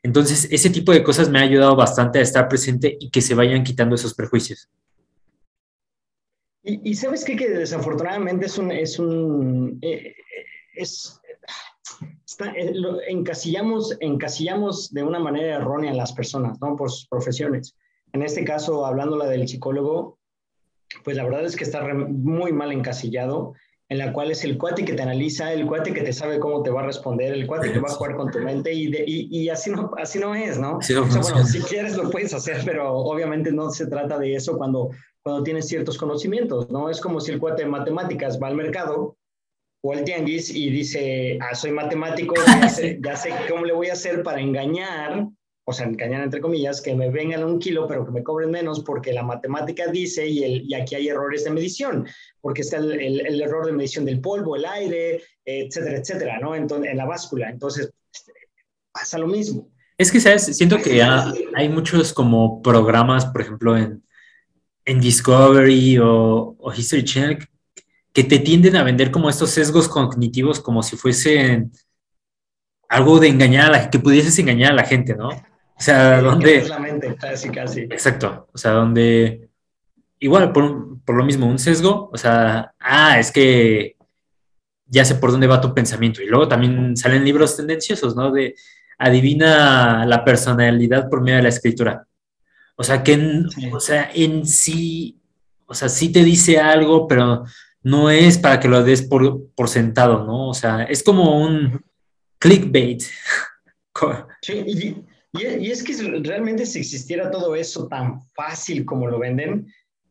[0.03, 3.35] Entonces, ese tipo de cosas me ha ayudado bastante a estar presente y que se
[3.35, 4.69] vayan quitando esos prejuicios.
[6.63, 7.35] Y, sabes qué?
[7.35, 10.15] que desafortunadamente es un, es un, eh,
[10.75, 11.19] es,
[12.55, 12.73] eh,
[13.09, 16.77] encasillamos, encasillamos de una manera errónea a las personas, ¿no?
[16.77, 17.75] Por sus profesiones.
[18.13, 20.19] En este caso, hablando la del psicólogo,
[21.05, 23.55] pues la verdad es que está muy mal encasillado,
[23.91, 26.63] en la cual es el cuate que te analiza, el cuate que te sabe cómo
[26.63, 29.49] te va a responder, el cuate que va a jugar con tu mente y, y,
[29.49, 30.79] así, no, así no es, ¿no?
[30.99, 34.91] bueno, si quieres lo puedes hacer, pero obviamente no se trata de eso cuando,
[35.23, 36.91] cuando tienes ciertos conocimientos, ¿no?
[36.91, 39.17] Es como si el cuate de matemáticas va al mercado
[39.83, 43.89] o al tianguis y dice, ah, soy matemático, ya sé, ya sé cómo le voy
[43.89, 45.29] a hacer para engañar,
[45.69, 48.81] o sea, engañar entre comillas, que me vengan un kilo, pero que me cobren menos
[48.81, 52.09] porque la matemática dice y, el, y aquí hay errores de medición,
[52.41, 56.55] porque está el, el, error de medición del polvo, el aire, etcétera, etcétera, ¿no?
[56.55, 57.51] Entonces, en la báscula.
[57.51, 57.93] Entonces,
[58.91, 59.69] pasa lo mismo.
[59.99, 60.57] Es que, ¿sabes?
[60.57, 64.03] Siento que hay muchos como programas, por ejemplo, en,
[64.87, 67.47] en Discovery o, o History Channel
[68.15, 71.73] que te tienden a vender como estos sesgos cognitivos como si fuesen
[72.89, 75.29] algo de engañar a la que pudieses engañar a la gente, ¿no?
[75.79, 76.69] O sea, donde...
[76.69, 77.83] la mente, casi, casi.
[77.83, 79.49] Exacto, o sea, donde...
[80.19, 83.97] Igual, por, por lo mismo, un sesgo, o sea, ah, es que
[84.89, 86.23] ya sé por dónde va tu pensamiento.
[86.23, 88.33] Y luego también salen libros tendenciosos, ¿no?
[88.33, 88.57] De
[88.99, 92.07] adivina la personalidad por medio de la escritura.
[92.75, 95.21] O sea, que en, o sea, en sí,
[95.67, 97.45] o sea, sí te dice algo, pero
[97.83, 100.49] no es para que lo des por, por sentado, ¿no?
[100.49, 101.85] O sea, es como un
[102.39, 103.03] clickbait.
[104.43, 109.67] Sí, y, es que realmente si existiera todo eso tan fácil como lo venden,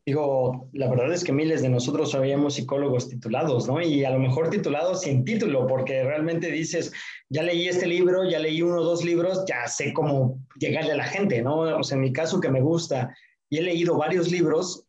[0.06, 3.82] digo, la verdad es que miles de nosotros sabíamos psicólogos titulados, ¿no?
[3.82, 6.94] Y a lo mejor titulados sin título, porque realmente dices,
[7.30, 10.98] ya leí este libro, ya leí uno o dos libros, ya sé cómo llegarle a
[10.98, 11.60] la gente, ¿no?
[11.60, 13.14] O sea, en mi caso que me gusta
[13.50, 14.86] y he leído varios libros,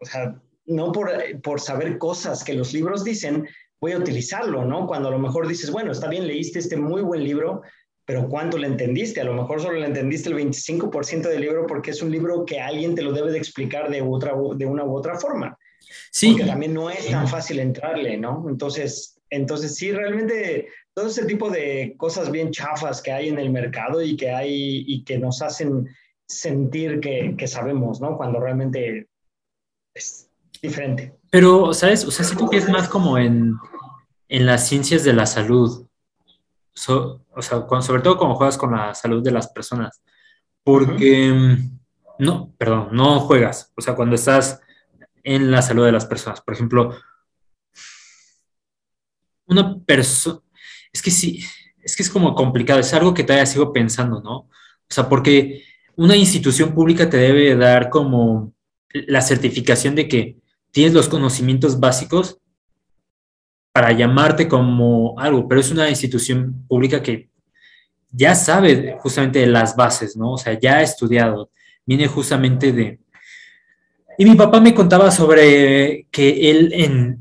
[0.00, 1.10] o sea, no por,
[1.42, 3.46] por saber cosas que los libros dicen,
[3.80, 4.86] voy a utilizarlo, ¿no?
[4.86, 7.62] Cuando a lo mejor dices, bueno, está bien, leíste este muy buen libro,
[8.08, 9.20] pero ¿cuánto le entendiste?
[9.20, 12.58] A lo mejor solo le entendiste el 25% del libro porque es un libro que
[12.58, 15.58] alguien te lo debe de explicar de, otra, de una u otra forma.
[16.10, 16.30] Sí.
[16.30, 18.46] Porque también no es tan fácil entrarle, ¿no?
[18.48, 23.50] Entonces, entonces sí, realmente todo ese tipo de cosas bien chafas que hay en el
[23.50, 25.86] mercado y que hay y que nos hacen
[26.26, 28.16] sentir que, que sabemos, ¿no?
[28.16, 29.06] Cuando realmente
[29.94, 30.30] es,
[30.62, 31.12] diferente.
[31.30, 32.06] Pero, ¿sabes?
[32.06, 33.52] O sea, siento que es más como en,
[34.30, 35.87] en las ciencias de la salud.
[36.86, 40.02] O sea, sobre todo cuando juegas con la salud de las personas.
[40.62, 41.78] Porque, mm,
[42.20, 43.72] no, perdón, no juegas.
[43.76, 44.60] O sea, cuando estás
[45.24, 46.40] en la salud de las personas.
[46.40, 46.96] Por ejemplo,
[49.46, 50.40] una persona,
[50.92, 51.44] es que sí,
[51.82, 54.36] es que es como complicado, es algo que todavía sigo pensando, ¿no?
[54.36, 54.50] O
[54.88, 55.64] sea, porque
[55.96, 58.54] una institución pública te debe dar como
[58.92, 60.38] la certificación de que
[60.70, 62.38] tienes los conocimientos básicos
[63.78, 67.28] para llamarte como algo, pero es una institución pública que
[68.10, 70.32] ya sabe justamente de las bases, ¿no?
[70.32, 71.52] O sea, ya ha estudiado,
[71.86, 72.98] viene justamente de...
[74.18, 77.20] Y mi papá me contaba sobre que él en,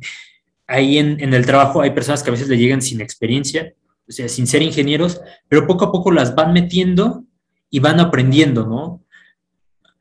[0.65, 3.75] ahí en, en el trabajo hay personas que a veces le llegan sin experiencia,
[4.09, 7.23] o sea, sin ser ingenieros, pero poco a poco las van metiendo
[7.69, 9.05] y van aprendiendo, ¿no?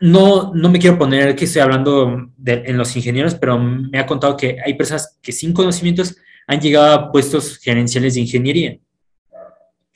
[0.00, 4.38] no, no me quiero poner que estoy hablando en los ingenieros, pero me ha contado
[4.38, 6.16] que hay personas que sin conocimientos
[6.46, 8.78] han llegado a puestos gerenciales de ingeniería.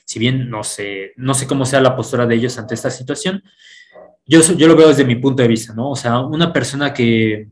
[0.05, 3.43] Si bien no sé, no sé cómo sea la postura de ellos ante esta situación,
[4.25, 5.91] yo, yo lo veo desde mi punto de vista, ¿no?
[5.91, 7.49] O sea, una persona que,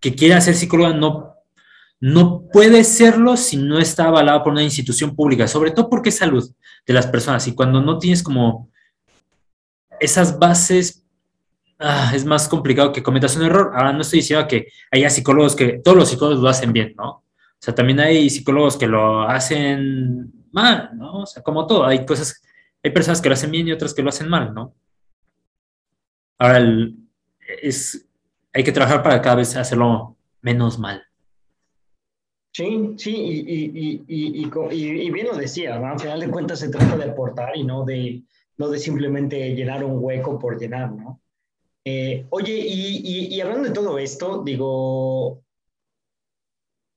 [0.00, 1.36] que quiera ser psicóloga no,
[2.00, 6.18] no puede serlo si no está avalada por una institución pública, sobre todo porque es
[6.18, 6.50] salud
[6.86, 7.46] de las personas.
[7.46, 8.70] Y cuando no tienes como
[10.00, 11.00] esas bases
[11.82, 13.72] Ah, es más complicado que cometas un error.
[13.74, 17.24] Ahora no estoy diciendo que haya psicólogos que, todos los psicólogos lo hacen bien, ¿no?
[17.60, 21.20] O sea, también hay psicólogos que lo hacen mal, ¿no?
[21.20, 22.42] O sea, como todo, hay cosas,
[22.82, 24.74] hay personas que lo hacen bien y otras que lo hacen mal, ¿no?
[26.38, 26.66] Ahora,
[27.62, 28.08] es,
[28.52, 31.02] hay que trabajar para cada vez hacerlo menos mal.
[32.52, 35.86] Sí, sí, y, y, bien lo decía, ¿no?
[35.86, 38.22] Al final de cuentas se trata de aportar y no de,
[38.56, 41.20] no de simplemente llenar un hueco por llenar, ¿no?
[41.84, 45.42] Eh, oye, y, hablando de todo esto, digo,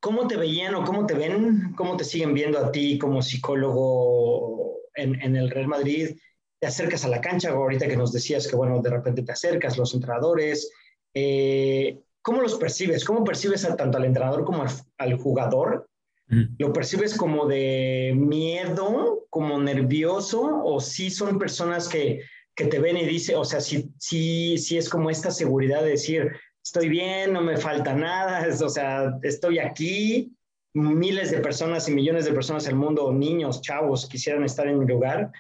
[0.04, 4.82] ¿cómo te veían o cómo te ven, cómo te siguen viendo a ti como psicólogo
[4.96, 6.18] en, el Real Madrid?
[6.60, 9.78] ¿Te acercas a la cancha ahorita que nos decías que, bueno, de repente te acercas,
[9.78, 10.70] los entrenadores?
[11.14, 13.06] Eh, ¿Cómo los percibes?
[13.06, 14.66] ¿Cómo percibes tanto al entrenador como
[14.98, 15.88] al, jugador?
[16.58, 22.24] ¿Lo percibes como de miedo, como nervioso, o sí son personas que
[22.56, 25.92] que te ven y dice, o sea, si, si, si es como esta seguridad de
[25.92, 30.34] decir, estoy bien, no me falta nada, o sea, estoy aquí,
[30.74, 34.80] miles de personas y millones de personas en el mundo, niños, chavos, quisieran estar en
[34.80, 35.32] mi lugar,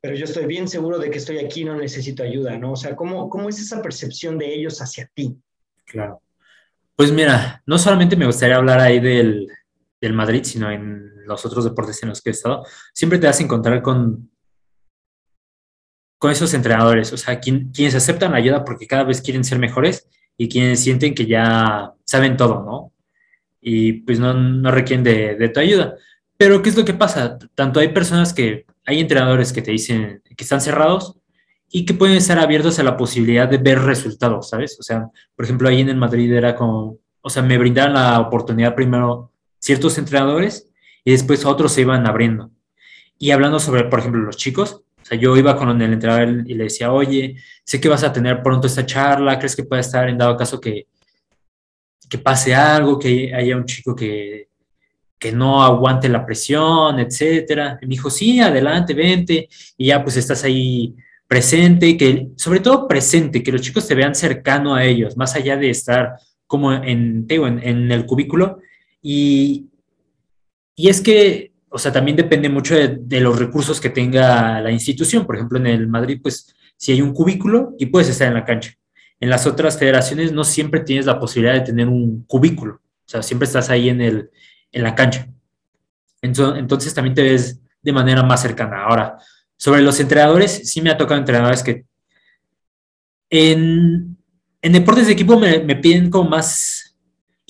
[0.00, 2.72] pero yo estoy bien seguro de que estoy aquí no necesito ayuda, ¿no?
[2.72, 5.36] O sea, ¿cómo, ¿cómo es esa percepción de ellos hacia ti?
[5.84, 6.22] Claro.
[6.96, 9.48] Pues mira, no solamente me gustaría hablar ahí del,
[10.00, 12.64] del Madrid, sino en los otros deportes en los que he estado,
[12.94, 14.30] siempre te vas a encontrar con,
[16.18, 20.08] con esos entrenadores, o sea, quienes aceptan la ayuda porque cada vez quieren ser mejores
[20.40, 22.92] y quienes sienten que ya saben todo, ¿no?
[23.60, 25.96] Y pues no, no requieren de, de, tu ayuda.
[26.38, 27.36] Pero ¿qué es lo que pasa?
[27.54, 31.14] Tanto hay personas que, hay entrenadores que te dicen que están cerrados
[31.70, 34.78] y que pueden estar abiertos a la posibilidad de ver resultados, ¿sabes?
[34.80, 38.18] O sea, por ejemplo, ahí en el Madrid era como, o sea, me brindaban la
[38.18, 40.72] oportunidad primero ciertos entrenadores
[41.04, 42.50] y después otros se iban abriendo.
[43.18, 46.54] Y hablando sobre, por ejemplo, los chicos, o sea, yo iba con el entrenador y
[46.54, 50.08] le decía, oye, sé que vas a tener pronto esta charla, ¿crees que puede estar
[50.08, 50.86] en dado caso que,
[52.08, 54.48] que pase algo, que haya un chico que,
[55.18, 57.78] que no aguante la presión, etcétera?
[57.80, 60.94] Y me dijo, sí, adelante, vente, y ya pues estás ahí
[61.26, 65.56] presente, que sobre todo presente, que los chicos te vean cercano a ellos, más allá
[65.56, 66.14] de estar
[66.46, 68.58] como en, en, en el cubículo.
[69.00, 69.68] Y,
[70.74, 75.24] y es que, o sea, también depende mucho de, los recursos que tenga la institución.
[75.24, 78.44] Por ejemplo, en el Madrid, pues, si hay un cubículo y puedes estar en la
[78.44, 78.74] cancha.
[79.20, 82.74] En las otras federaciones no siempre tienes la posibilidad de tener un cubículo.
[82.74, 84.30] O sea, siempre estás ahí en, el,
[84.72, 85.28] en la cancha.
[86.20, 88.82] Entonces, entonces también te ves de manera más cercana.
[88.82, 89.18] Ahora,
[89.56, 91.84] sobre los entrenadores, sí me ha tocado entrenadores que
[93.30, 94.16] en,
[94.60, 96.79] en deportes de equipo me, me piden como más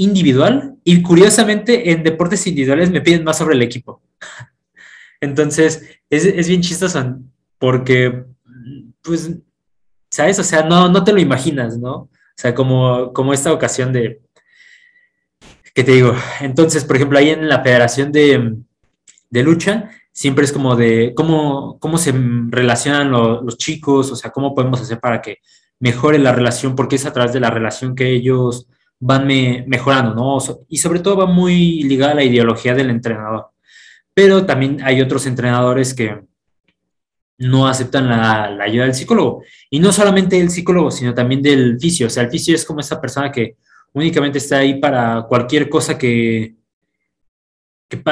[0.00, 4.02] individual y curiosamente en deportes individuales me piden más sobre el equipo.
[5.20, 7.18] Entonces, es, es bien chistoso
[7.58, 8.24] porque,
[9.02, 9.30] pues,
[10.08, 10.38] ¿sabes?
[10.38, 11.94] O sea, no, no te lo imaginas, ¿no?
[11.94, 14.22] O sea, como, como esta ocasión de,
[15.74, 16.14] ¿qué te digo?
[16.40, 18.56] Entonces, por ejemplo, ahí en la Federación de,
[19.28, 22.14] de Lucha, siempre es como de cómo, cómo se
[22.48, 25.38] relacionan los chicos, o sea, cómo podemos hacer para que
[25.78, 28.66] mejore la relación, porque es a través de la relación que ellos
[29.00, 30.38] van mejorando, ¿no?
[30.68, 33.48] Y sobre todo va muy ligada a la ideología del entrenador.
[34.12, 36.20] Pero también hay otros entrenadores que
[37.38, 39.42] no aceptan la, ayuda del psicólogo.
[39.70, 42.06] Y no solamente del psicólogo, sino también del fisio.
[42.06, 43.56] O sea, el fisio es como esa persona que
[43.94, 46.56] únicamente está ahí para cualquier cosa que,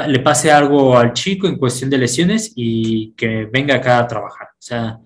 [0.09, 4.48] le pase algo al chico en cuestión de lesiones y que venga acá a trabajar.
[4.48, 4.98] O sea,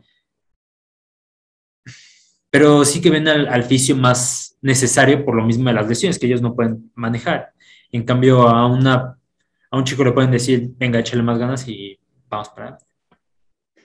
[2.49, 6.18] pero sí que ven al, al fisio más necesario por lo mismo de las lesiones
[6.18, 7.53] que ellos no pueden manejar.
[7.90, 9.18] En cambio, a, una,
[9.70, 11.98] a un chico le pueden decir, venga, échale más ganas y
[12.29, 12.79] vamos para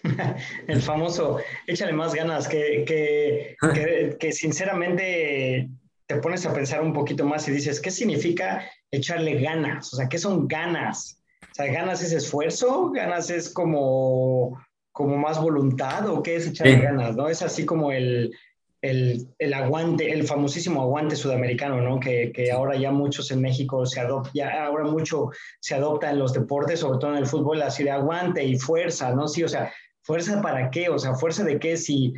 [0.67, 5.69] El famoso, échale más ganas, que, que, que, que, sinceramente
[6.05, 9.93] te pones a pensar un poquito más y dices, ¿qué significa echarle ganas?
[9.93, 11.21] O sea, ¿qué son ganas?
[11.51, 12.91] O sea, ¿ganas es esfuerzo?
[12.91, 14.61] ¿Ganas es como,
[14.91, 16.07] como más voluntad?
[16.07, 17.15] ¿O qué es echarle ganas?
[17.15, 17.27] ¿No?
[17.27, 18.31] Es así como el,
[18.81, 21.99] el, el, aguante, el famosísimo aguante sudamericano, ¿no?
[21.99, 26.19] Que, que, ahora ya muchos en México se adopta, ya ahora mucho se adopta en
[26.19, 29.27] los deportes, sobre todo en el fútbol, así de aguante y fuerza, ¿no?
[29.27, 30.89] Sí, o sea, ¿fuerza para qué?
[30.89, 31.77] O sea, ¿fuerza de qué?
[31.77, 32.13] Si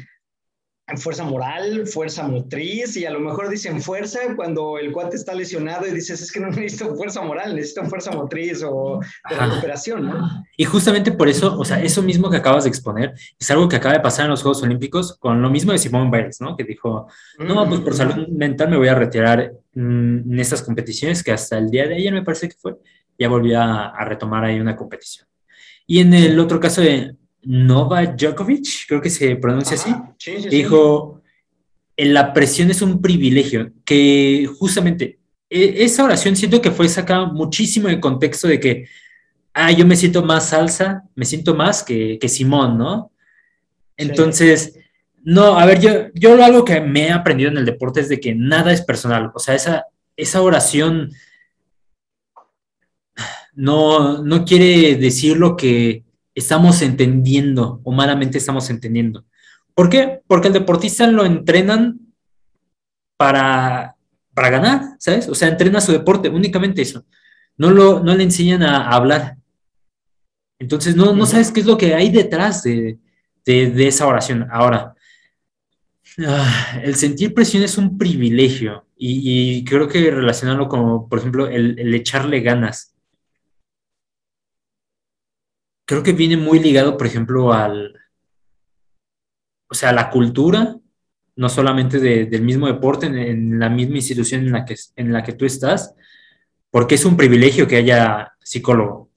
[0.98, 5.88] fuerza moral, fuerza motriz, y a lo mejor dicen fuerza cuando el cuate está lesionado
[5.88, 9.00] y dices, es que no necesito fuerza moral, necesito fuerza motriz o
[9.30, 10.46] de recuperación, ¿no?
[10.58, 13.76] Y justamente por eso, o sea, eso mismo que acabas de exponer, es algo que
[13.76, 16.56] acaba de pasar en los Juegos Olímpicos con lo mismo de Simone Biles, ¿no?
[16.56, 17.08] Que dijo,
[17.40, 21.58] no, pues por salud mental me voy a retirar mm, en estas competiciones, que hasta
[21.58, 22.76] el día de ayer me parece que fue,
[23.18, 25.28] ya volví a, a retomar ahí una competición.
[25.86, 29.94] Y en el otro caso de Nova Djokovic, creo que se pronuncia así,
[30.50, 31.22] dijo,
[31.98, 37.88] la presión es un privilegio, que justamente e, esa oración siento que fue sacada muchísimo
[37.88, 38.88] de contexto de que,
[39.54, 43.12] ah, yo me siento más salsa, me siento más que, que Simón, ¿no?
[43.98, 44.78] Entonces,
[45.24, 48.20] no, a ver, yo, yo algo que me he aprendido en el deporte es de
[48.20, 51.12] que nada es personal, o sea, esa, esa oración
[53.54, 56.04] no, no quiere decir lo que
[56.40, 59.26] estamos entendiendo o malamente estamos entendiendo.
[59.74, 60.22] ¿Por qué?
[60.28, 62.00] Porque el deportista lo entrenan
[63.18, 63.96] para,
[64.34, 65.28] para ganar, ¿sabes?
[65.30, 67.06] O sea, entrena su deporte, únicamente eso.
[67.58, 69.38] No, lo, no le enseñan a, hablar.
[70.60, 72.98] Entonces, no, no sabes qué es lo que hay detrás de,
[73.46, 74.48] de, esa oración.
[74.52, 74.96] Ahora,
[76.26, 81.80] ah, el sentir presión es un privilegio y, creo que relacionarlo como, por ejemplo, el,
[81.80, 82.96] el echarle ganas
[85.90, 87.96] creo que viene muy ligado, por ejemplo, al,
[89.68, 90.78] o sea, a la cultura,
[91.36, 95.34] no solamente del mismo deporte, en, la misma institución en la, que, en la que
[95.34, 95.96] tú estás,
[96.70, 99.10] porque es un privilegio que haya psicólogo.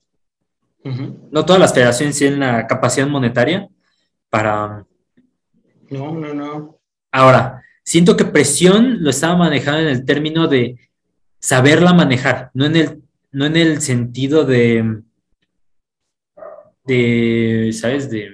[1.29, 3.69] No todas las federaciones tienen la capacidad monetaria
[4.31, 4.83] para...
[5.91, 6.79] No, no, no.
[7.11, 10.79] Ahora, siento que presión lo estaba manejando en el término de
[11.39, 15.03] saberla manejar, no en el, no en el sentido de,
[16.85, 18.09] de, ¿sabes?
[18.09, 18.29] De,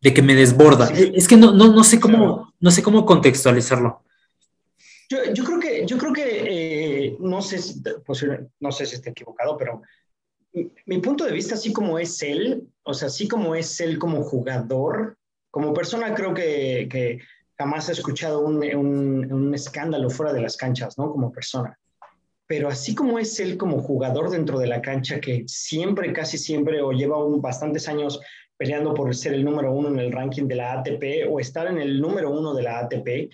[0.00, 0.90] de que me desborda.
[0.92, 4.02] Es que no, no, no, sé cómo, no sé cómo contextualizarlo.
[5.08, 7.82] Yo, yo creo que, yo creo que eh, no, sé si,
[8.60, 9.82] no sé si esté equivocado, pero
[10.86, 14.22] mi, punto de vista, así como es él, o sea, así como es él como
[14.22, 15.18] jugador,
[15.50, 17.20] como persona, creo que, que
[17.58, 21.10] jamás he escuchado un, un, un, escándalo fuera de las canchas, ¿no?
[21.10, 21.78] Como persona.
[22.54, 26.80] Pero así como es él como jugador dentro de la cancha, que siempre, casi siempre,
[26.82, 28.20] o lleva un, bastantes años
[28.56, 31.78] peleando por ser el número uno en el ranking de la ATP o estar en
[31.78, 33.28] el número uno de la ATP,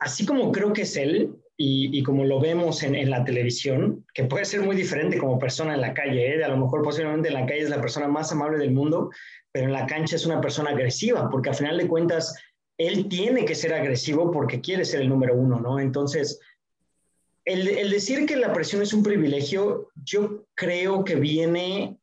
[0.00, 4.44] así como creo que es él, y, como lo vemos en, la televisión, que puede
[4.44, 6.42] ser muy diferente como persona en la calle, ¿eh?
[6.42, 9.10] a lo mejor posiblemente en la calle es la persona más amable del mundo,
[9.52, 12.34] pero en la cancha es una persona agresiva, porque al final de cuentas,
[12.76, 15.78] él tiene que ser agresivo porque quiere ser el número uno, ¿no?
[15.78, 16.40] Entonces,
[17.52, 22.00] el, el decir que la presión es un privilegio, yo creo que viene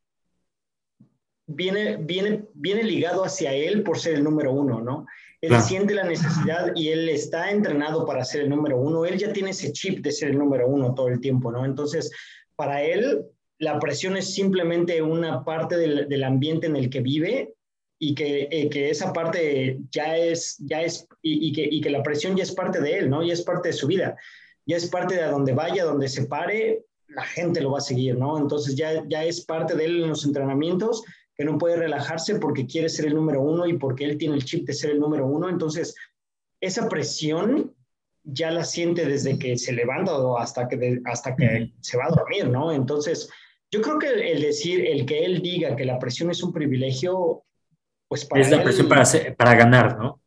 [1.47, 5.07] viene, viene, viene ligado hacia él por ser el número uno, ¿no?
[5.39, 9.05] Él siente la necesidad y él está entrenado para ser el número uno.
[9.05, 11.63] Él ya tiene ese chip de ser el número uno todo el tiempo, ¿no?
[11.63, 12.11] Entonces,
[12.55, 13.23] para él,
[13.59, 17.53] la presión es simplemente una parte del, del ambiente en el que vive
[17.99, 21.89] y que, eh, que, esa parte ya es, ya es y, y, que, y, que,
[21.91, 23.23] la presión ya es parte de él, ¿no?
[23.23, 24.17] Ya es parte de su vida,
[24.67, 27.81] ya es parte de a donde vaya, donde se pare, la gente lo va a
[27.81, 28.37] seguir, ¿no?
[28.37, 31.03] Entonces ya, ya es parte de él en los entrenamientos
[31.35, 34.43] que no puede relajarse porque quiere ser el número uno y porque él tiene el
[34.43, 35.47] chip de ser el número uno.
[35.49, 35.95] Entonces,
[36.59, 37.73] esa presión
[38.23, 42.09] ya la siente desde que se levanta o hasta que, hasta que se va a
[42.09, 42.73] dormir, ¿no?
[42.73, 43.29] Entonces,
[43.71, 47.45] yo creo que el, decir, el que él diga que la presión es un privilegio,
[48.07, 49.05] pues para Es la presión para,
[49.37, 50.21] para ganar, ¿no?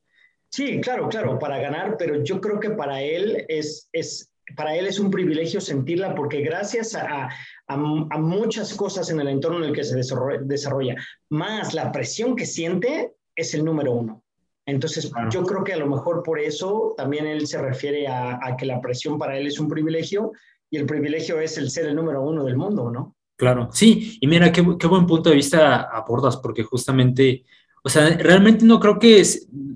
[0.51, 4.87] Sí, claro, claro, para ganar, pero yo creo que para él es, es, para él
[4.87, 7.29] es un privilegio sentirla porque gracias a,
[7.69, 10.97] a, muchas cosas en el entorno en el que se desarrolla,
[11.29, 14.25] más la presión que siente es el número uno.
[14.67, 18.67] Entonces, yo creo que a lo mejor por eso también él se refiere a, que
[18.67, 20.33] la presión para él es un privilegio
[20.69, 23.17] y el privilegio es el ser el número uno del mundo, ¿no?
[23.37, 27.45] Claro, sí, y mira qué, qué buen punto de vista abordas, porque justamente,
[27.83, 29.23] o sea, realmente no creo que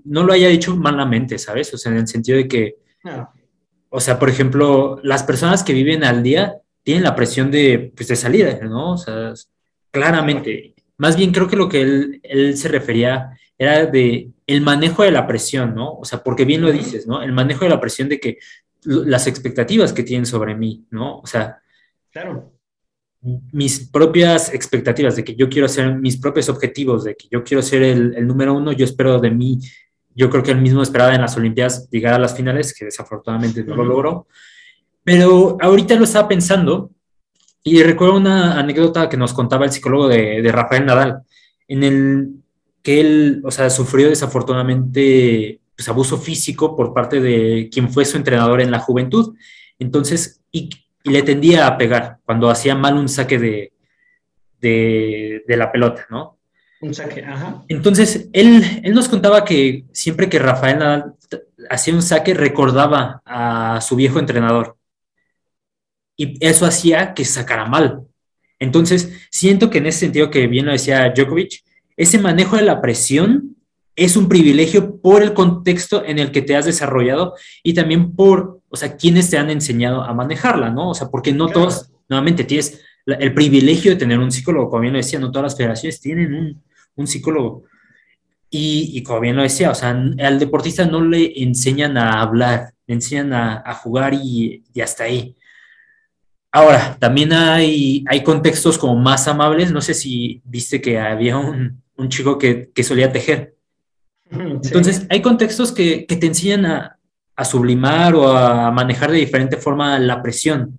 [0.05, 1.73] no lo haya dicho malamente, ¿sabes?
[1.73, 2.77] O sea, en el sentido de que,
[3.89, 8.09] o sea, por ejemplo, las personas que viven al día tienen la presión de, pues,
[8.09, 8.93] de salida, ¿no?
[8.93, 9.33] O sea,
[9.91, 10.75] claramente.
[10.97, 15.11] Más bien creo que lo que él, él, se refería era de el manejo de
[15.11, 15.95] la presión, ¿no?
[15.95, 17.23] O sea, porque bien lo dices, ¿no?
[17.23, 18.39] El manejo de la presión de que
[18.85, 21.19] las expectativas que tienen sobre mí, ¿no?
[21.19, 21.59] O sea,
[22.11, 22.54] claro.
[23.53, 27.63] Mis propias expectativas de que yo quiero hacer mis propios objetivos, de que yo quiero
[27.63, 29.59] ser el, el número uno, yo espero de mí
[30.15, 33.65] yo creo que él mismo esperaba en las Olimpiadas llegar a las finales, que desafortunadamente
[33.65, 34.27] no lo logró.
[35.03, 36.91] Pero ahorita lo estaba pensando
[37.63, 41.23] y recuerdo una anécdota que nos contaba el psicólogo de, de Rafael Nadal,
[41.67, 42.31] en el
[42.83, 48.17] que él, o sea, sufrió desafortunadamente pues, abuso físico por parte de quien fue su
[48.17, 49.35] entrenador en la juventud.
[49.79, 50.71] Entonces, y,
[51.05, 53.73] y le tendía a pegar cuando hacía mal un saque de,
[54.59, 56.39] de, de la pelota, ¿no?
[56.81, 57.63] Un saque, ajá.
[57.69, 61.15] Entonces, él, él nos contaba que siempre que Rafael Nadal
[61.71, 64.77] hacía un saque, recordaba a su viejo entrenador.
[66.17, 68.03] Y eso hacía que sacara mal.
[68.59, 71.63] Entonces, siento que en ese sentido que bien lo decía Djokovic,
[71.97, 73.57] ese manejo de la presión
[73.97, 78.61] es un privilegio por el contexto en el que te has desarrollado y también por,
[78.75, 80.91] o sea, quienes te han enseñado a manejarla, ¿no?
[80.91, 84.95] O sea, porque no todos, nuevamente, tienes el privilegio de tener un psicólogo, como bien
[84.95, 86.63] lo decía, no todas las federaciones tienen un,
[86.97, 87.63] un psicólogo.
[88.51, 92.95] Y, como bien lo decía, o sea, al deportista no le enseñan a hablar, le
[92.95, 95.37] enseñan a, jugar y, y, hasta ahí.
[96.51, 99.71] Ahora, también hay, hay contextos como más amables.
[99.71, 103.57] No sé si viste que había un, un chico que, que, solía tejer.
[104.31, 106.99] Entonces, hay contextos que, que te enseñan a,
[107.37, 110.79] a, sublimar o a manejar de diferente forma la presión.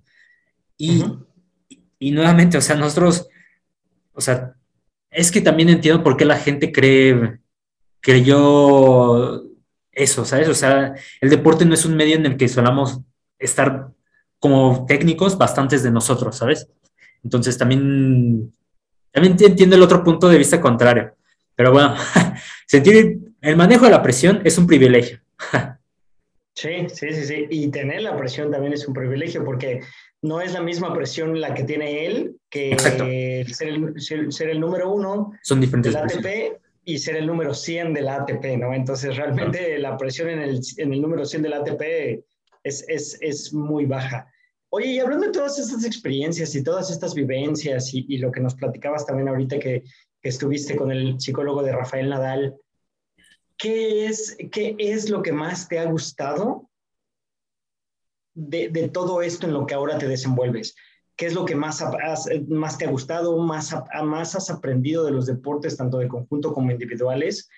[0.78, 1.04] Y,
[1.98, 3.28] y nuevamente, o sea, nosotros,
[4.12, 4.54] o sea,
[5.10, 7.38] es que también entiendo por qué la gente cree,
[8.00, 9.42] creyó
[9.92, 10.48] eso, ¿sabes?
[10.48, 13.00] O sea, el deporte no es un medio en el que solamos
[13.38, 13.88] estar
[14.38, 16.68] como técnicos bastantes de nosotros, ¿sabes?
[17.24, 18.52] Entonces también,
[19.10, 21.16] también entiendo el otro punto de vista contrario.
[21.54, 21.96] Pero bueno,
[22.66, 25.20] sentir el manejo de la presión es un privilegio.
[26.56, 27.46] Sí, sí, sí, sí.
[27.50, 29.82] Y tener la presión también es un privilegio porque
[30.22, 34.90] no es la misma presión la que tiene él que ser el, ser, el, número
[34.90, 38.72] uno Son diferentes del ATP y ser el número 100 del ATP, ¿no?
[38.72, 41.82] Entonces realmente la presión en el, en el, número 100 del ATP
[42.64, 44.26] es, es, es, muy baja.
[44.70, 48.40] Oye, y hablando de todas estas experiencias y todas estas vivencias y, y lo que
[48.40, 49.84] nos platicabas también ahorita que,
[50.22, 52.56] que estuviste con el psicólogo de Rafael Nadal,
[53.56, 56.68] ¿qué es, qué es lo que más te ha gustado
[58.34, 60.74] de, todo esto en lo que ahora te desenvuelves?
[61.16, 61.82] ¿Qué es lo que más,
[62.48, 66.70] más te ha gustado, más, más has aprendido de los deportes, tanto de conjunto como
[66.70, 67.48] individuales?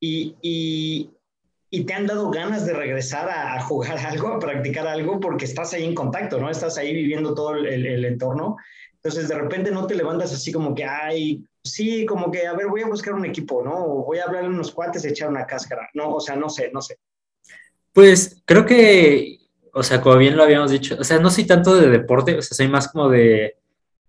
[0.00, 1.10] Y, y,
[1.84, 5.84] te han dado ganas de regresar a, jugar algo, a practicar algo, porque estás ahí
[5.84, 6.48] en contacto, ¿no?
[6.48, 8.56] Estás ahí viviendo todo el entorno.
[9.06, 12.66] Entonces, de repente no te levantas así como que, ay, sí, como que, a ver,
[12.66, 13.72] voy a buscar un equipo, ¿no?
[13.72, 15.88] O voy a hablar a unos cuates y echar una cáscara.
[15.94, 16.98] No, o sea, no sé, no sé.
[17.92, 19.38] Pues creo que,
[19.72, 22.42] o sea, como bien lo habíamos dicho, o sea, no soy tanto de deporte, o
[22.42, 23.54] sea, soy más como de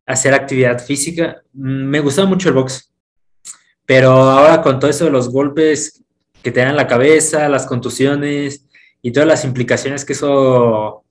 [0.07, 1.43] hacer actividad física.
[1.53, 2.91] Mm, me gusta mucho el box,
[3.85, 6.03] pero ahora con todo eso de los golpes
[6.41, 8.65] que te dan la cabeza, las contusiones
[9.03, 11.03] y todas las implicaciones que eso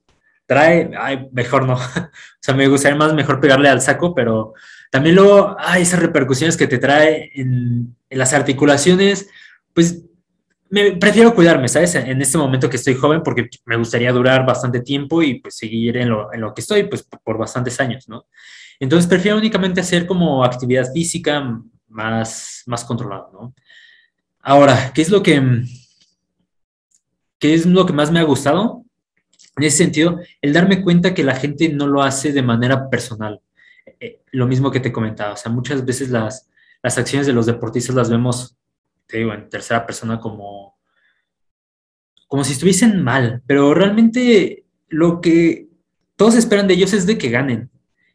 [0.47, 1.73] trae, ay, mejor no.
[1.75, 4.53] o sea, me gustaría más mejor pegarle al saco, pero
[4.89, 9.29] también luego hay esas repercusiones que te trae en, las articulaciones,
[9.73, 10.01] pues
[10.69, 11.93] me prefiero cuidarme, ¿sabes?
[11.95, 15.97] En este momento que estoy joven, porque me gustaría durar bastante tiempo y pues seguir
[15.97, 18.25] en lo, en lo que estoy, pues por bastantes años, ¿no?
[18.79, 23.53] Entonces prefiero únicamente hacer como actividad física más, más controlada, ¿no?
[24.41, 25.41] Ahora, ¿qué es lo que,
[27.39, 28.85] qué es lo que más me ha gustado?
[29.57, 33.41] En ese sentido, el darme cuenta que la gente no lo hace de manera personal.
[33.99, 36.47] Eh, lo mismo que te comentaba, o sea, muchas veces las,
[36.83, 38.55] las acciones de los deportistas las vemos,
[39.07, 40.77] te digo, en tercera persona como,
[42.27, 45.69] como si estuviesen mal, pero realmente lo que
[46.15, 47.71] todos esperan de ellos es de que ganen.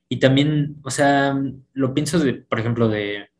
[0.08, 1.34] Y también, o sea,
[1.72, 3.30] lo pienso de, por ejemplo, de,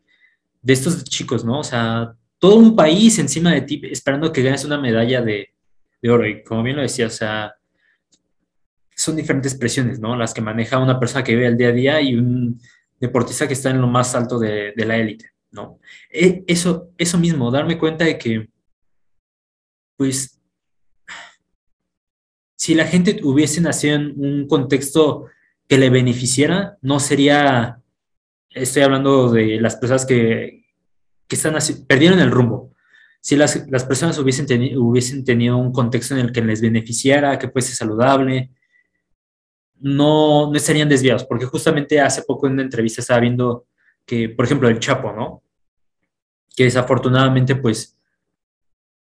[0.63, 1.61] de estos chicos, ¿no?
[1.61, 5.55] O sea, todo un país encima de ti esperando que ganes una medalla de,
[6.01, 6.27] de oro.
[6.27, 7.55] Y como bien lo decía, o sea,
[9.03, 10.15] son diferentes presiones, ¿no?
[10.17, 12.61] Las que maneja una persona que vive el día a día y un
[13.01, 15.81] deportista que está en lo más alto de, la élite, ¿no?
[16.09, 18.49] E, eso, eso mismo, darme cuenta de que,
[19.97, 20.41] pues,
[22.57, 25.27] si la gente hubiese nacido en un contexto
[25.67, 27.81] que le beneficiara, no sería,
[28.51, 30.67] estoy hablando de las personas que,
[31.27, 32.73] que están así, perdieron el rumbo.
[33.21, 34.47] Si las, las personas hubiesen,
[34.79, 38.51] hubiesen tenido un contexto en el que les beneficiara, que fuese saludable,
[39.83, 43.67] no, no estarían desviados, porque justamente hace poco en una entrevista estaba viendo
[44.07, 45.43] que, por ejemplo, el Chapo, ¿no?
[46.57, 47.99] Que desafortunadamente, pues,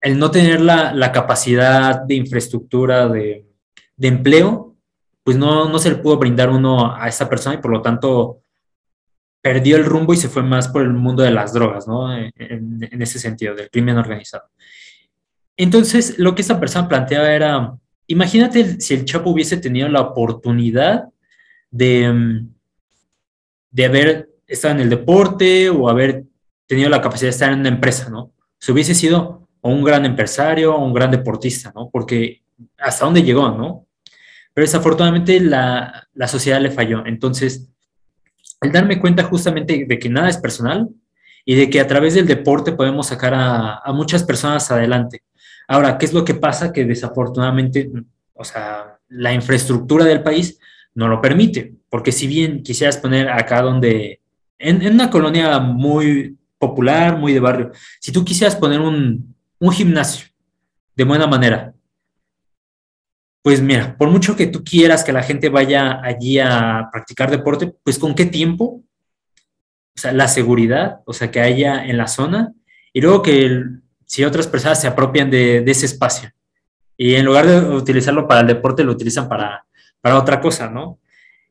[0.01, 3.45] el no tener la, capacidad de infraestructura, de,
[4.01, 4.75] empleo,
[5.23, 8.41] pues no, no se le pudo brindar uno a esa persona y por lo tanto
[9.41, 12.13] perdió el rumbo y se fue más por el mundo de las drogas, ¿no?
[12.13, 14.49] En, en ese sentido, del crimen organizado.
[15.55, 17.77] Entonces, lo que esa persona planteaba era,
[18.07, 21.05] Imagínate si el Chapo hubiese tenido la oportunidad
[21.71, 22.53] de, mm,
[23.71, 26.25] de haber estado en el deporte o haber
[26.67, 28.31] tenido la capacidad de estar en una empresa, ¿no?
[28.59, 31.89] Si hubiese sido un gran empresario o un gran deportista, ¿no?
[31.89, 32.43] Porque
[32.77, 33.87] hasta dónde llegó, ¿no?
[34.53, 37.05] Pero desafortunadamente la, la sociedad le falló.
[37.05, 37.69] Entonces,
[38.61, 40.89] al darme cuenta justamente de que nada es personal
[41.45, 45.23] y de que a través del deporte podemos sacar a, a muchas personas adelante.
[45.67, 46.71] Ahora, ¿qué es lo que pasa?
[46.71, 47.91] Que desafortunadamente,
[48.33, 50.59] o sea, la infraestructura del país
[50.95, 54.21] no lo permite, porque si bien quisieras poner acá donde,
[54.59, 60.27] en, una colonia muy popular, muy de barrio, si tú quisieras poner un, un gimnasio
[60.95, 61.73] de buena manera,
[63.41, 67.73] pues mira, por mucho que tú quieras que la gente vaya allí a practicar deporte,
[67.83, 68.81] pues con qué tiempo,
[69.95, 72.53] o sea, la seguridad, o sea, que haya en la zona,
[72.93, 73.82] y luego que el,
[74.13, 76.31] si otras personas se apropian de, ese espacio
[76.95, 79.65] y en lugar de utilizarlo para el deporte, lo utilizan para,
[80.01, 80.99] para otra cosa, ¿no?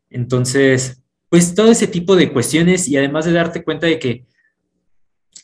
[0.08, 4.26] Entonces, pues todo ese tipo de cuestiones y además de darte cuenta de que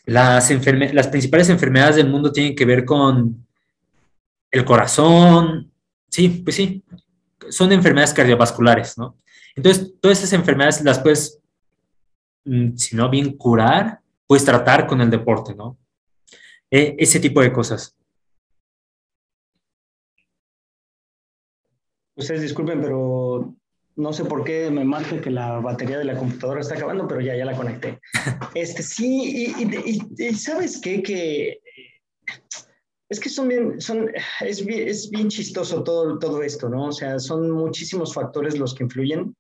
[0.07, 0.49] las,
[0.95, 3.45] las principales enfermedades del mundo tienen que ver con
[4.53, 5.73] el corazón,
[6.09, 6.85] sí, pues sí,
[7.51, 9.17] son enfermedades cardiovasculares, ¿no?
[9.57, 11.41] Entonces, todas esas enfermedades las puedes,
[12.45, 15.77] mm, si no bien curar, puedes tratar con el deporte, ¿no?
[16.71, 17.95] E, ese tipo de cosas.
[22.17, 23.55] Ustedes disculpen, pero
[23.99, 27.21] no sé por qué me marca que la batería de la computadora está acabando, pero
[27.21, 28.01] ya, ya la conecté.
[28.55, 31.61] Este, sí, y, sabes qué, que
[33.09, 34.11] Es que son bien, son,
[34.41, 36.87] es bien, es bien chistoso todo, todo esto, ¿no?
[36.87, 39.37] O sea, son muchísimos factores los que influyen.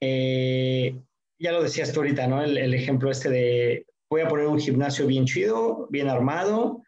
[0.00, 1.00] Eh,
[1.38, 2.42] ya lo decías tú ahorita, ¿no?
[2.42, 6.82] El, el, ejemplo este de voy a poner un gimnasio bien chido, bien armado,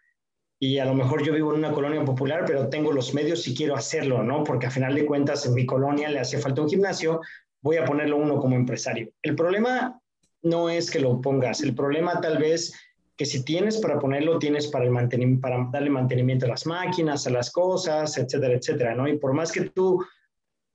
[0.60, 3.54] y a lo mejor yo vivo en una colonia popular, pero tengo los medios y
[3.54, 4.44] quiero hacerlo, ¿no?
[4.44, 7.22] Porque a final de cuentas en mi colonia le hace falta un gimnasio,
[7.62, 9.10] voy a ponerlo uno como empresario.
[9.22, 9.98] El problema
[10.42, 12.74] no es que lo pongas, el problema tal vez
[13.16, 17.30] que si tienes para ponerlo, tienes para, el para darle mantenimiento a las máquinas, a
[17.30, 19.08] las cosas, etcétera, etcétera, ¿no?
[19.08, 20.04] Y por más que tú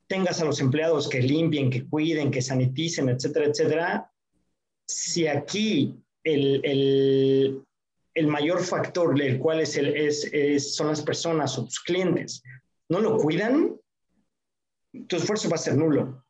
[0.07, 4.11] tengas a los empleados que limpien, que cuiden, que saniticen, etcétera, etcétera,
[4.87, 7.63] si aquí el, el,
[8.13, 12.43] el mayor factor, el cual es, el, es, es, son las personas o tus clientes,
[12.89, 13.75] no lo cuidan,
[15.07, 16.23] tu esfuerzo va a ser nulo.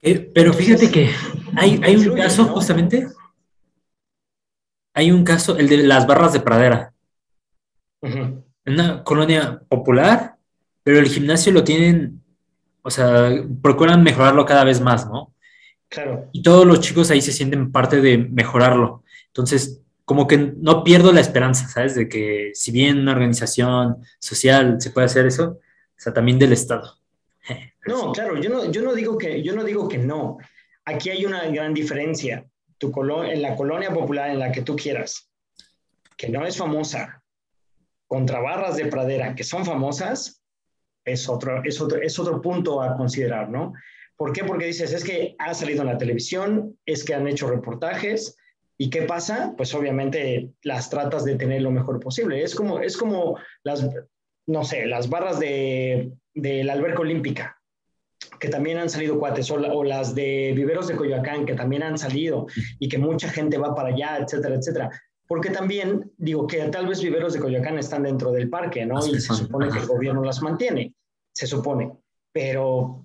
[0.00, 1.10] Eh, pero fíjate que
[1.56, 2.54] hay, hay un caso ¿no?
[2.54, 3.06] justamente
[4.94, 6.92] hay un caso, el de las barras de pradera.
[8.02, 8.44] Uh -huh.
[8.66, 10.36] Una colonia popular,
[10.82, 12.22] pero el gimnasio lo tienen,
[12.82, 13.30] o sea,
[13.62, 15.32] procuran mejorarlo cada vez más, ¿no?
[15.88, 16.28] Claro.
[16.32, 19.02] Y todos los chicos ahí se sienten parte de mejorarlo.
[19.32, 21.94] Entonces, como que no pierdo la esperanza, ¿sabes?
[21.94, 26.52] De que si bien una organización social se puede hacer eso, o sea, también del
[26.52, 26.98] Estado.
[27.84, 30.38] No, claro, yo no, yo no, digo, que, yo no digo que no.
[30.84, 32.46] Aquí hay una gran diferencia
[32.78, 32.92] tu
[33.24, 35.30] en la colonia popular en la que tú quieras,
[36.16, 37.22] que no es famosa,
[38.08, 40.42] contra barras de pradera que son famosas,
[41.04, 43.72] es otro, es otro, es otro punto a considerar, ¿no?
[44.16, 44.44] ¿Por qué?
[44.44, 48.36] Porque dices, es que ha salido en la televisión, es que han hecho reportajes,
[48.82, 49.54] ¿y qué pasa?
[49.56, 52.42] Pues obviamente las tratas de tener lo mejor posible.
[52.42, 53.88] Es como, es como las,
[54.48, 57.56] no sé, las barras de, de la alberca olímpica
[58.40, 61.96] que también han salido cuates, o, o, las de Viveros de Coyoacán, que también han
[61.96, 62.48] salido
[62.80, 64.90] y que mucha gente va para allá, etcétera, etcétera.
[65.28, 68.98] Porque también, digo que tal vez Viveros de Coyoacán están dentro del parque, ¿no?
[69.06, 70.92] Y se supone que el gobierno las mantiene,
[71.32, 71.92] se supone.
[72.32, 73.04] Pero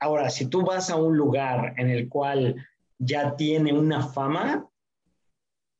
[0.00, 2.56] ahora, si tú vas a un lugar en el cual
[2.98, 4.66] ya tiene una fama,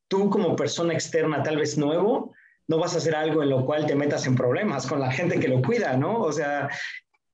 [0.09, 2.33] tú como persona externa, tal vez nuevo,
[2.67, 5.41] no vas a hacer algo en lo cual te metas en problemas con la gente
[5.41, 6.21] que lo cuida, ¿no?
[6.21, 6.69] O sea,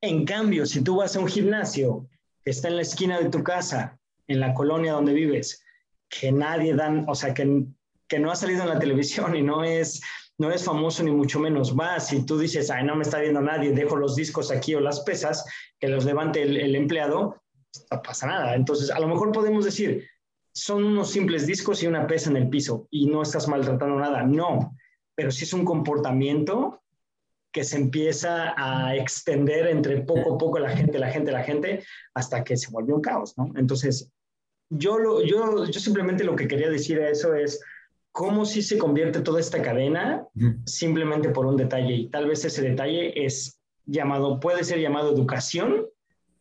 [0.01, 2.09] en cambio, si tú vas a un gimnasio
[2.45, 3.99] que está en la esquina de tu casa,
[4.29, 5.65] en la colonia donde vives,
[6.09, 7.65] que nadie dan, o sea, que,
[8.07, 10.01] que no ha salido en la televisión y no es,
[10.39, 13.41] no es famoso ni mucho menos, vas y tú dices, ay, no me está viendo
[13.41, 15.45] nadie, dejo los discos aquí o las pesas,
[15.81, 17.43] que los levante el, el empleado,
[17.91, 18.55] no pasa nada.
[18.55, 20.07] Entonces, a lo mejor podemos decir,
[20.55, 24.23] son unos simples discos y una pesa en el piso y no estás maltratando nada.
[24.23, 24.77] No,
[25.15, 26.81] pero si es un comportamiento
[27.53, 31.85] que se empieza a extender entre poco a poco la gente, la gente, la gente,
[32.15, 33.53] hasta que se vuelve un caos, ¿no?
[33.57, 34.11] Entonces,
[34.71, 37.61] yo, lo, yo, yo simplemente lo que quería decir a eso es
[38.11, 40.27] cómo si se convierte toda esta cadena
[40.67, 45.87] simplemente por un detalle y tal vez ese detalle es llamado, puede ser llamado educación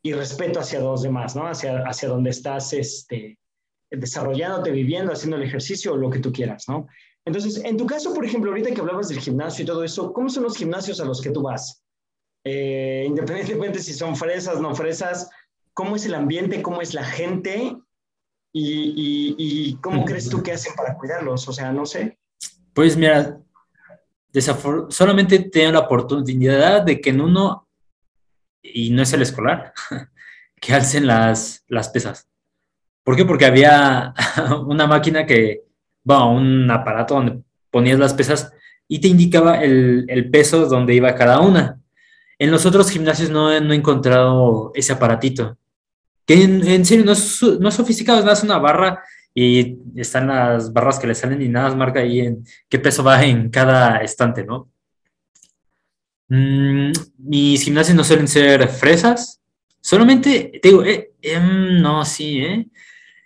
[0.02, 1.48] y respeto hacia los demás, ¿no?
[1.48, 3.38] Hacia, hacia donde estás este,
[3.98, 6.88] desarrollándote, viviendo, haciendo el ejercicio o lo que tú quieras, ¿no?
[7.26, 10.30] Entonces, en tu caso, por ejemplo, ahorita que hablabas del gimnasio y todo eso, ¿cómo
[10.30, 11.84] son los gimnasios a los que tú vas?
[12.44, 15.30] Eh, independientemente si son fresas, no fresas,
[15.74, 16.62] ¿cómo es el ambiente?
[16.62, 17.78] ¿Cómo es la gente?
[18.52, 21.48] ¿Y, y, y cómo crees tú que hacen para cuidarlos?
[21.48, 22.20] O sea, no sé.
[22.74, 23.40] Pues mira,
[24.90, 27.70] solamente tengo la oportunidad de que en uno,
[28.62, 29.74] y no es el escolar,
[30.60, 32.28] que alcen las, las pesas.
[33.04, 33.26] ¿Por qué?
[33.26, 34.14] Porque había
[34.68, 35.64] una máquina que
[36.04, 37.42] bueno, un aparato donde
[37.72, 38.52] ponías las pesas
[38.88, 41.80] y te indicaba el, peso donde iba cada una.
[42.38, 45.58] En los otros gimnasios no, no he encontrado ese aparatito.
[46.26, 50.72] Que en, serio no es, no es sofisticado, es más una barra y están las
[50.72, 54.46] barras que le salen y nada marca ahí en qué peso va en cada estante,
[54.46, 54.70] ¿no?
[56.30, 59.42] Mm, mis gimnasios no suelen ser fresas.
[59.82, 62.68] Solamente, te digo, eh, eh, no, sí, ¿eh?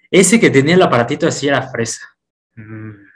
[0.10, 2.08] Ese que tenía el aparatito así era fresa.
[2.56, 3.08] Mm.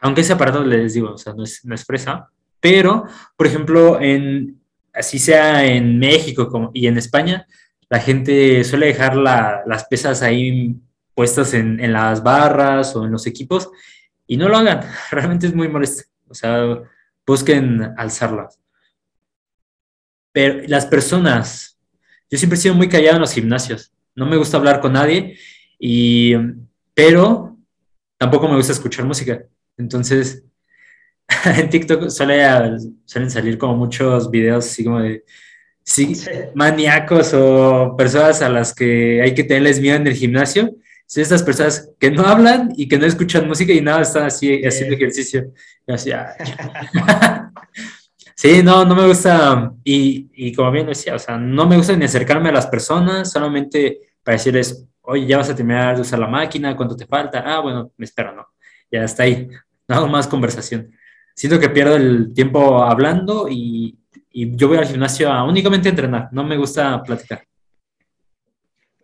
[0.00, 3.04] Aunque ese aparato, les digo, o sea, no es, no es fresa, pero,
[3.36, 4.60] por ejemplo, en,
[4.92, 7.46] así sea en México como, y en España,
[7.88, 10.76] la gente suele dejar la, las pesas ahí
[11.14, 13.68] puestas en, en, las barras o en los equipos
[14.26, 14.80] y no lo hagan,
[15.10, 16.78] realmente es muy molesto, o sea,
[17.26, 18.58] busquen alzarlas.
[20.32, 21.78] Pero las personas,
[22.30, 25.38] yo siempre he sido muy callado en los gimnasios, no me gusta hablar con nadie
[25.78, 26.34] y
[26.94, 27.56] pero
[28.18, 29.42] tampoco me gusta escuchar música.
[29.78, 30.44] Entonces,
[31.44, 32.44] en TikTok suele,
[33.04, 35.24] suelen salir como muchos videos así como de
[35.82, 36.14] sí,
[36.54, 40.76] maníacos o personas a las que hay que tenerles miedo en el gimnasio.
[41.06, 44.62] Soy estas personas que no hablan y que no escuchan música y nada, están así
[44.64, 45.52] haciendo ejercicio.
[45.88, 46.10] así,
[48.40, 51.94] sí, no, no me gusta, y, y como bien decía, o sea, no me gusta
[51.94, 56.18] ni acercarme a las personas, solamente para decirles, oye, ya vas a terminar de usar
[56.18, 57.42] la máquina, ¿cuánto te falta?
[57.44, 58.46] Ah, bueno, me espero, ¿no?
[58.90, 59.46] Ya está ahí,
[59.88, 60.90] no hago más conversación.
[61.34, 63.98] Siento que pierdo el tiempo hablando y,
[64.30, 67.44] y yo voy al gimnasio a únicamente entrenar, no me gusta platicar.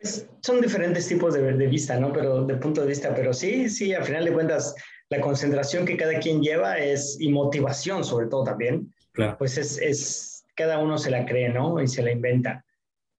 [0.00, 2.10] Pues, son diferentes tipos de, de, vista, ¿no?
[2.10, 4.74] Pero de punto de vista, pero sí, sí, al final de cuentas,
[5.10, 9.36] la concentración que cada quien lleva es, y motivación sobre todo también, claro.
[9.36, 11.82] pues es, es, cada uno se la cree, ¿no?
[11.82, 12.64] Y se la inventa.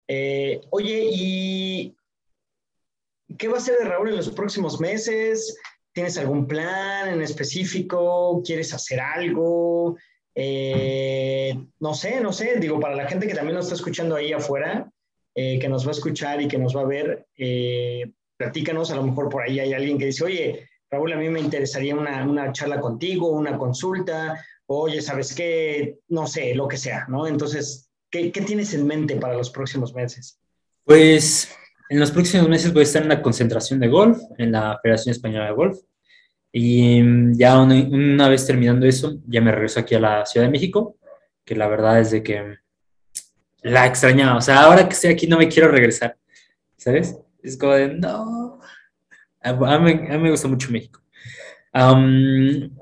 [0.08, 1.98] Eh, oye, ¿y
[3.38, 5.60] qué va a ser de Raúl en los próximos meses?
[5.92, 8.42] ¿Tienes algún plan en específico?
[8.46, 9.98] ¿Quieres hacer algo?
[10.40, 14.32] Eh, no sé, no sé, digo, para la gente que también nos está escuchando ahí
[14.32, 14.88] afuera,
[15.34, 18.96] eh, que nos va a escuchar y que nos va a ver, eh, platícanos, a
[18.96, 22.24] lo mejor por ahí hay alguien que dice, oye, Raúl, a mí me interesaría una,
[22.24, 26.00] una charla contigo, una consulta, oye, ¿sabes qué?
[26.08, 27.28] No sé, lo que sea, ¿no?
[27.28, 30.40] Entonces, ¿Qué, tienes en mente para los próximos meses?
[30.86, 31.52] Pues
[31.90, 35.12] en los próximos meses voy a estar en la concentración de golf, en la Federación
[35.12, 35.78] Española de Golf.
[36.52, 40.52] Y mm, ya una, vez terminando eso, ya me regreso aquí a la Ciudad de
[40.52, 40.98] México,
[41.44, 42.56] que la verdad es de que
[43.62, 44.38] la extrañaba.
[44.38, 46.18] O sea, ahora que estoy aquí no me quiero regresar,
[46.78, 47.18] ¿sabes?
[47.44, 48.60] Es como de, no.
[49.42, 51.02] A, mí, me gusta mucho México.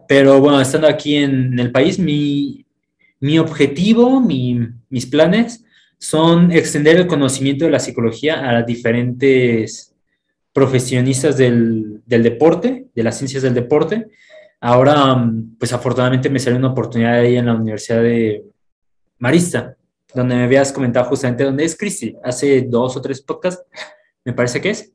[0.07, 2.65] Pero bueno, estando aquí en el país, mi,
[3.19, 5.65] mi objetivo, mis planes
[5.97, 9.95] son extender el conocimiento de la psicología a diferentes
[10.53, 14.07] profesionistas del, deporte, de las ciencias del deporte.
[14.61, 15.29] Ahora,
[15.59, 18.43] pues afortunadamente me salió una oportunidad ahí en la Universidad de
[19.19, 19.75] Marista,
[20.13, 23.65] donde me habías comentado justamente dónde es Cristi, hace dos o tres podcasts,
[24.23, 24.93] me parece que es.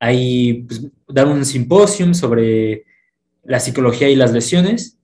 [0.00, 0.86] Ahí pues,
[1.26, 2.84] un simposio sobre
[3.44, 4.98] la psicología y las lesiones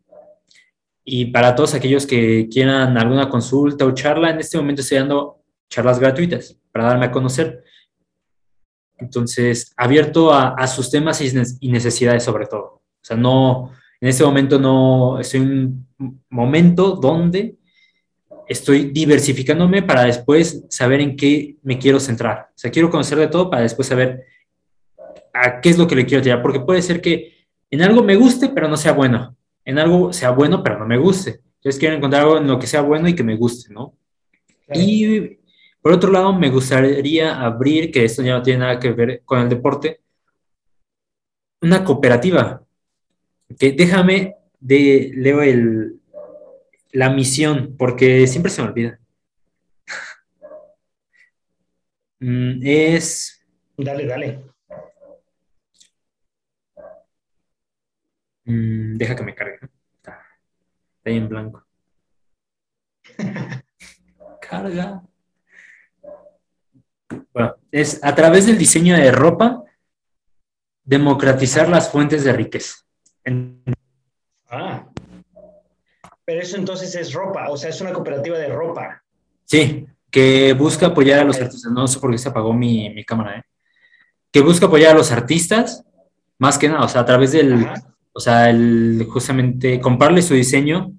[1.05, 5.43] y para todos aquellos que quieran alguna consulta o charla, en este momento estoy dando
[5.69, 7.63] charlas gratuitas para darme a conocer.
[8.97, 12.65] Entonces, abierto a, sus temas y necesidades sobre todo.
[12.65, 13.71] O sea, no,
[14.01, 17.57] en este momento no, estoy en un momento donde
[18.49, 22.49] estoy diversificándome para después saber en qué me quiero centrar.
[22.49, 24.25] O sea, quiero conocer de todo para después saber
[25.35, 28.17] a qué es lo que le quiero tirar, porque puede ser que en algo me
[28.17, 31.41] guste, pero no sea bueno en algo sea bueno, pero no me guste.
[31.57, 33.95] Entonces quiero encontrar algo en lo que sea bueno y que me guste, ¿no?
[34.73, 35.39] Y
[35.81, 39.41] por otro lado, me gustaría abrir, que esto ya no tiene nada que ver con
[39.41, 40.01] el deporte,
[41.61, 42.63] una cooperativa.
[43.59, 46.01] Que déjame de leo el,
[46.93, 48.99] la misión, porque siempre se me olvida.
[52.21, 53.45] Mm, es.
[53.77, 54.54] Dale, dale.
[58.45, 59.59] Mm, deja que me cargue.
[59.97, 60.21] Está,
[61.05, 61.65] ahí en blanco.
[64.41, 65.03] Carga.
[67.33, 69.65] Bueno, es a través del diseño de ropa,
[70.85, 72.77] democratizar las fuentes de riqueza.
[74.49, 74.87] Ah.
[76.25, 79.03] Pero eso entonces es ropa, o sea, es una cooperativa de ropa.
[79.45, 81.71] Sí, que busca apoyar a los artistas.
[81.71, 83.43] No sé por qué se apagó mi, cámara, ¿eh?
[84.31, 85.85] Que busca apoyar a los artistas,
[86.39, 87.69] más que nada, o sea, a través del,
[88.15, 90.93] o sea, el, justamente comprarle su diseño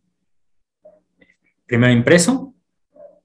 [1.66, 2.54] primero impreso,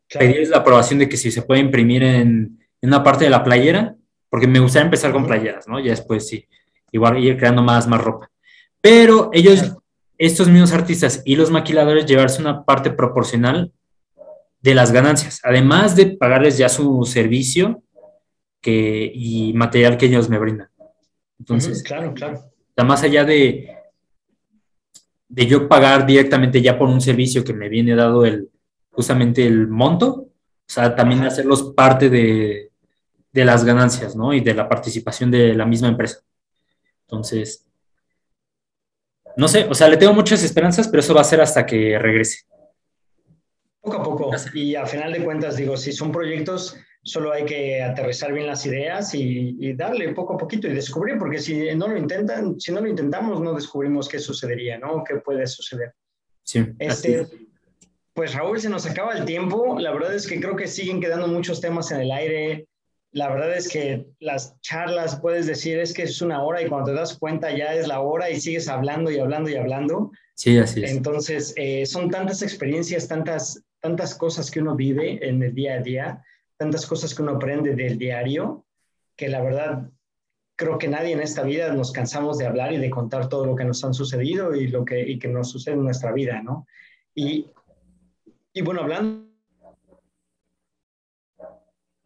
[0.08, 3.94] pedirles la aprobación de que si se puede imprimir en, una parte de la playera,
[4.30, 5.78] porque me gustaría empezar con playeras, ¿no?
[5.78, 6.48] Ya después sí,
[6.92, 8.30] igual ir creando más, más ropa.
[8.80, 9.76] Pero ellos,
[10.16, 13.72] estos mismos artistas y los maquiladores, llevarse una parte proporcional
[14.62, 17.82] de las ganancias, además de pagarles ya su servicio
[18.62, 20.68] que, y material que ellos me brindan.
[21.38, 22.40] Entonces, claro, claro.
[22.84, 23.76] más allá de,
[25.30, 28.50] de yo pagar directamente ya por un servicio que me viene dado el,
[28.90, 32.72] justamente el monto, o sea, también hacerlos parte de,
[33.32, 34.34] de las ganancias, ¿no?
[34.34, 36.18] Y de la participación de la misma empresa.
[37.02, 37.64] Entonces,
[39.36, 41.96] no sé, o sea, le tengo muchas esperanzas, pero eso va a ser hasta que
[41.98, 42.44] regrese.
[43.80, 44.30] Poco a poco.
[44.52, 48.66] Y a final de cuentas, digo, si son proyectos Solo hay que aterrizar bien las
[48.66, 52.80] ideas y, darle poco a poquito y descubrir, porque si no lo intentan, si no
[52.80, 55.02] lo intentamos, no descubrimos qué sucedería, ¿no?
[55.02, 55.94] ¿Qué puede suceder?
[56.42, 56.66] Sí.
[56.78, 57.26] Este,
[58.12, 59.78] pues Raúl, se nos acaba el tiempo.
[59.78, 62.66] La verdad es que creo que siguen quedando muchos temas en el aire.
[63.12, 66.90] La verdad es que las charlas puedes decir es que es una hora y cuando
[66.90, 70.10] te das cuenta ya es la hora y sigues hablando y hablando y hablando.
[70.34, 70.90] Sí, así es.
[70.90, 75.80] Entonces, eh, son tantas experiencias, tantas, tantas cosas que uno vive en el día a
[75.80, 76.22] día
[76.60, 78.66] tantas cosas que uno aprende del diario,
[79.16, 79.90] que la verdad
[80.56, 83.56] creo que nadie en esta vida nos cansamos de hablar y de contar todo lo
[83.56, 86.66] que nos han sucedido y lo que, y que nos sucede en nuestra vida, ¿no?
[87.14, 87.46] Y,
[88.52, 89.26] y bueno, hablando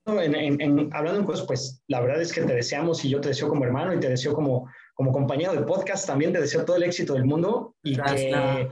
[0.06, 3.30] en, en, hablando en cosas, pues la verdad es que te deseamos y yo te
[3.30, 6.76] deseo como hermano y te deseo como, como compañero de podcast, también te deseo todo
[6.76, 8.70] el éxito del mundo y que,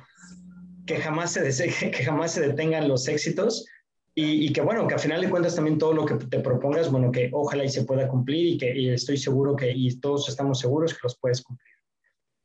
[0.86, 1.42] que, jamás se
[1.90, 3.66] que jamás se detengan los éxitos
[4.14, 6.90] y, y, que bueno, que al final de cuentas también todo lo que te propongas,
[6.90, 10.28] bueno, que ojalá y se pueda cumplir y que y estoy seguro que, y todos
[10.28, 11.72] estamos seguros que los puedes cumplir.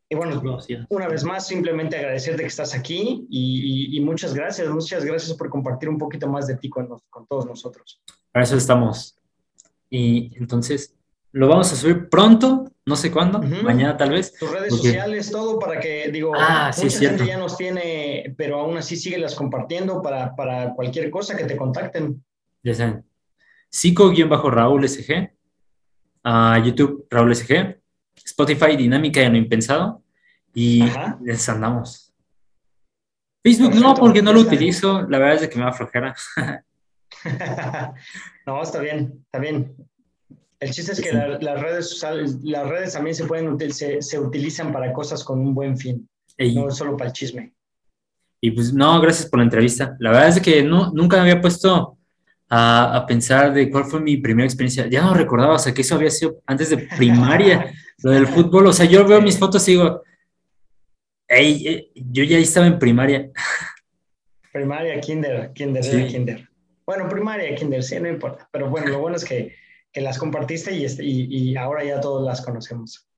[0.09, 0.41] Y bueno,
[0.89, 5.49] una vez más, simplemente agradecerte que estás aquí y, y, muchas gracias, muchas gracias por
[5.49, 8.01] compartir un poquito más de ti con, con todos nosotros.
[8.31, 9.17] Para eso estamos.
[9.89, 10.96] Y entonces,
[11.37, 14.33] lo vamos a subir pronto, no sé cuándo, mañana tal vez.
[14.33, 18.77] Tus redes sociales, todo para que, digo, ah, mucha gente ya nos tiene, pero aún
[18.77, 22.23] así síguelas compartiendo para, para cualquier cosa que te contacten.
[22.63, 23.05] Ya saben.
[23.69, 25.31] Psico-Raúl SG,
[26.23, 27.81] a YouTube Raúl SG,
[28.15, 30.01] Spotify Dinámica de lo Impensado
[30.55, 30.85] y
[31.23, 32.15] les andamos.
[33.43, 36.15] Facebook no, porque no lo utilizo, la verdad es que me va flojera.
[38.47, 39.75] no, está bien, está bien.
[40.59, 42.03] El chiste es que las, redes,
[42.43, 46.71] las redes también se, pueden, se, se utilizan para cosas con un buen fin, no
[46.71, 47.53] solo para el chisme.
[48.41, 49.95] Y pues no, gracias por la entrevista.
[49.99, 51.97] La verdad es que no, nunca me había puesto
[52.49, 54.87] a, a, pensar de cuál fue mi primera experiencia.
[54.87, 57.71] Ya no recordaba, o sea, que eso había sido antes de primaria,
[58.03, 58.67] lo del fútbol.
[58.67, 60.01] O sea, yo veo mis fotos y digo,
[61.27, 63.29] hey, eh, yo ya estaba en primaria.
[64.51, 66.49] Primaria, kinder, kinder, kinder.
[66.83, 68.49] Bueno, primaria, kinder, sí, no importa.
[68.51, 69.53] Pero bueno, lo bueno es que
[69.97, 73.09] que las compartiste y, y, y, ahora ya todos las conocemos.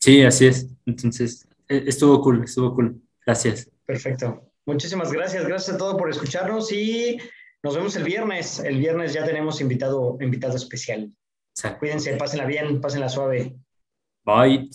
[0.00, 0.68] Sí, así es.
[0.86, 3.02] Entonces, e, estuvo cool, estuvo cool.
[3.26, 3.68] Gracias.
[3.84, 4.52] Perfecto.
[4.64, 5.44] Muchísimas gracias.
[5.44, 7.18] Gracias a todos por escucharnos y
[7.64, 8.60] nos vemos el viernes.
[8.60, 11.12] El viernes ya tenemos invitado, invitado especial.
[11.80, 13.56] Cuídense, pásenla bien, pásenla suave.
[14.24, 14.70] Bye.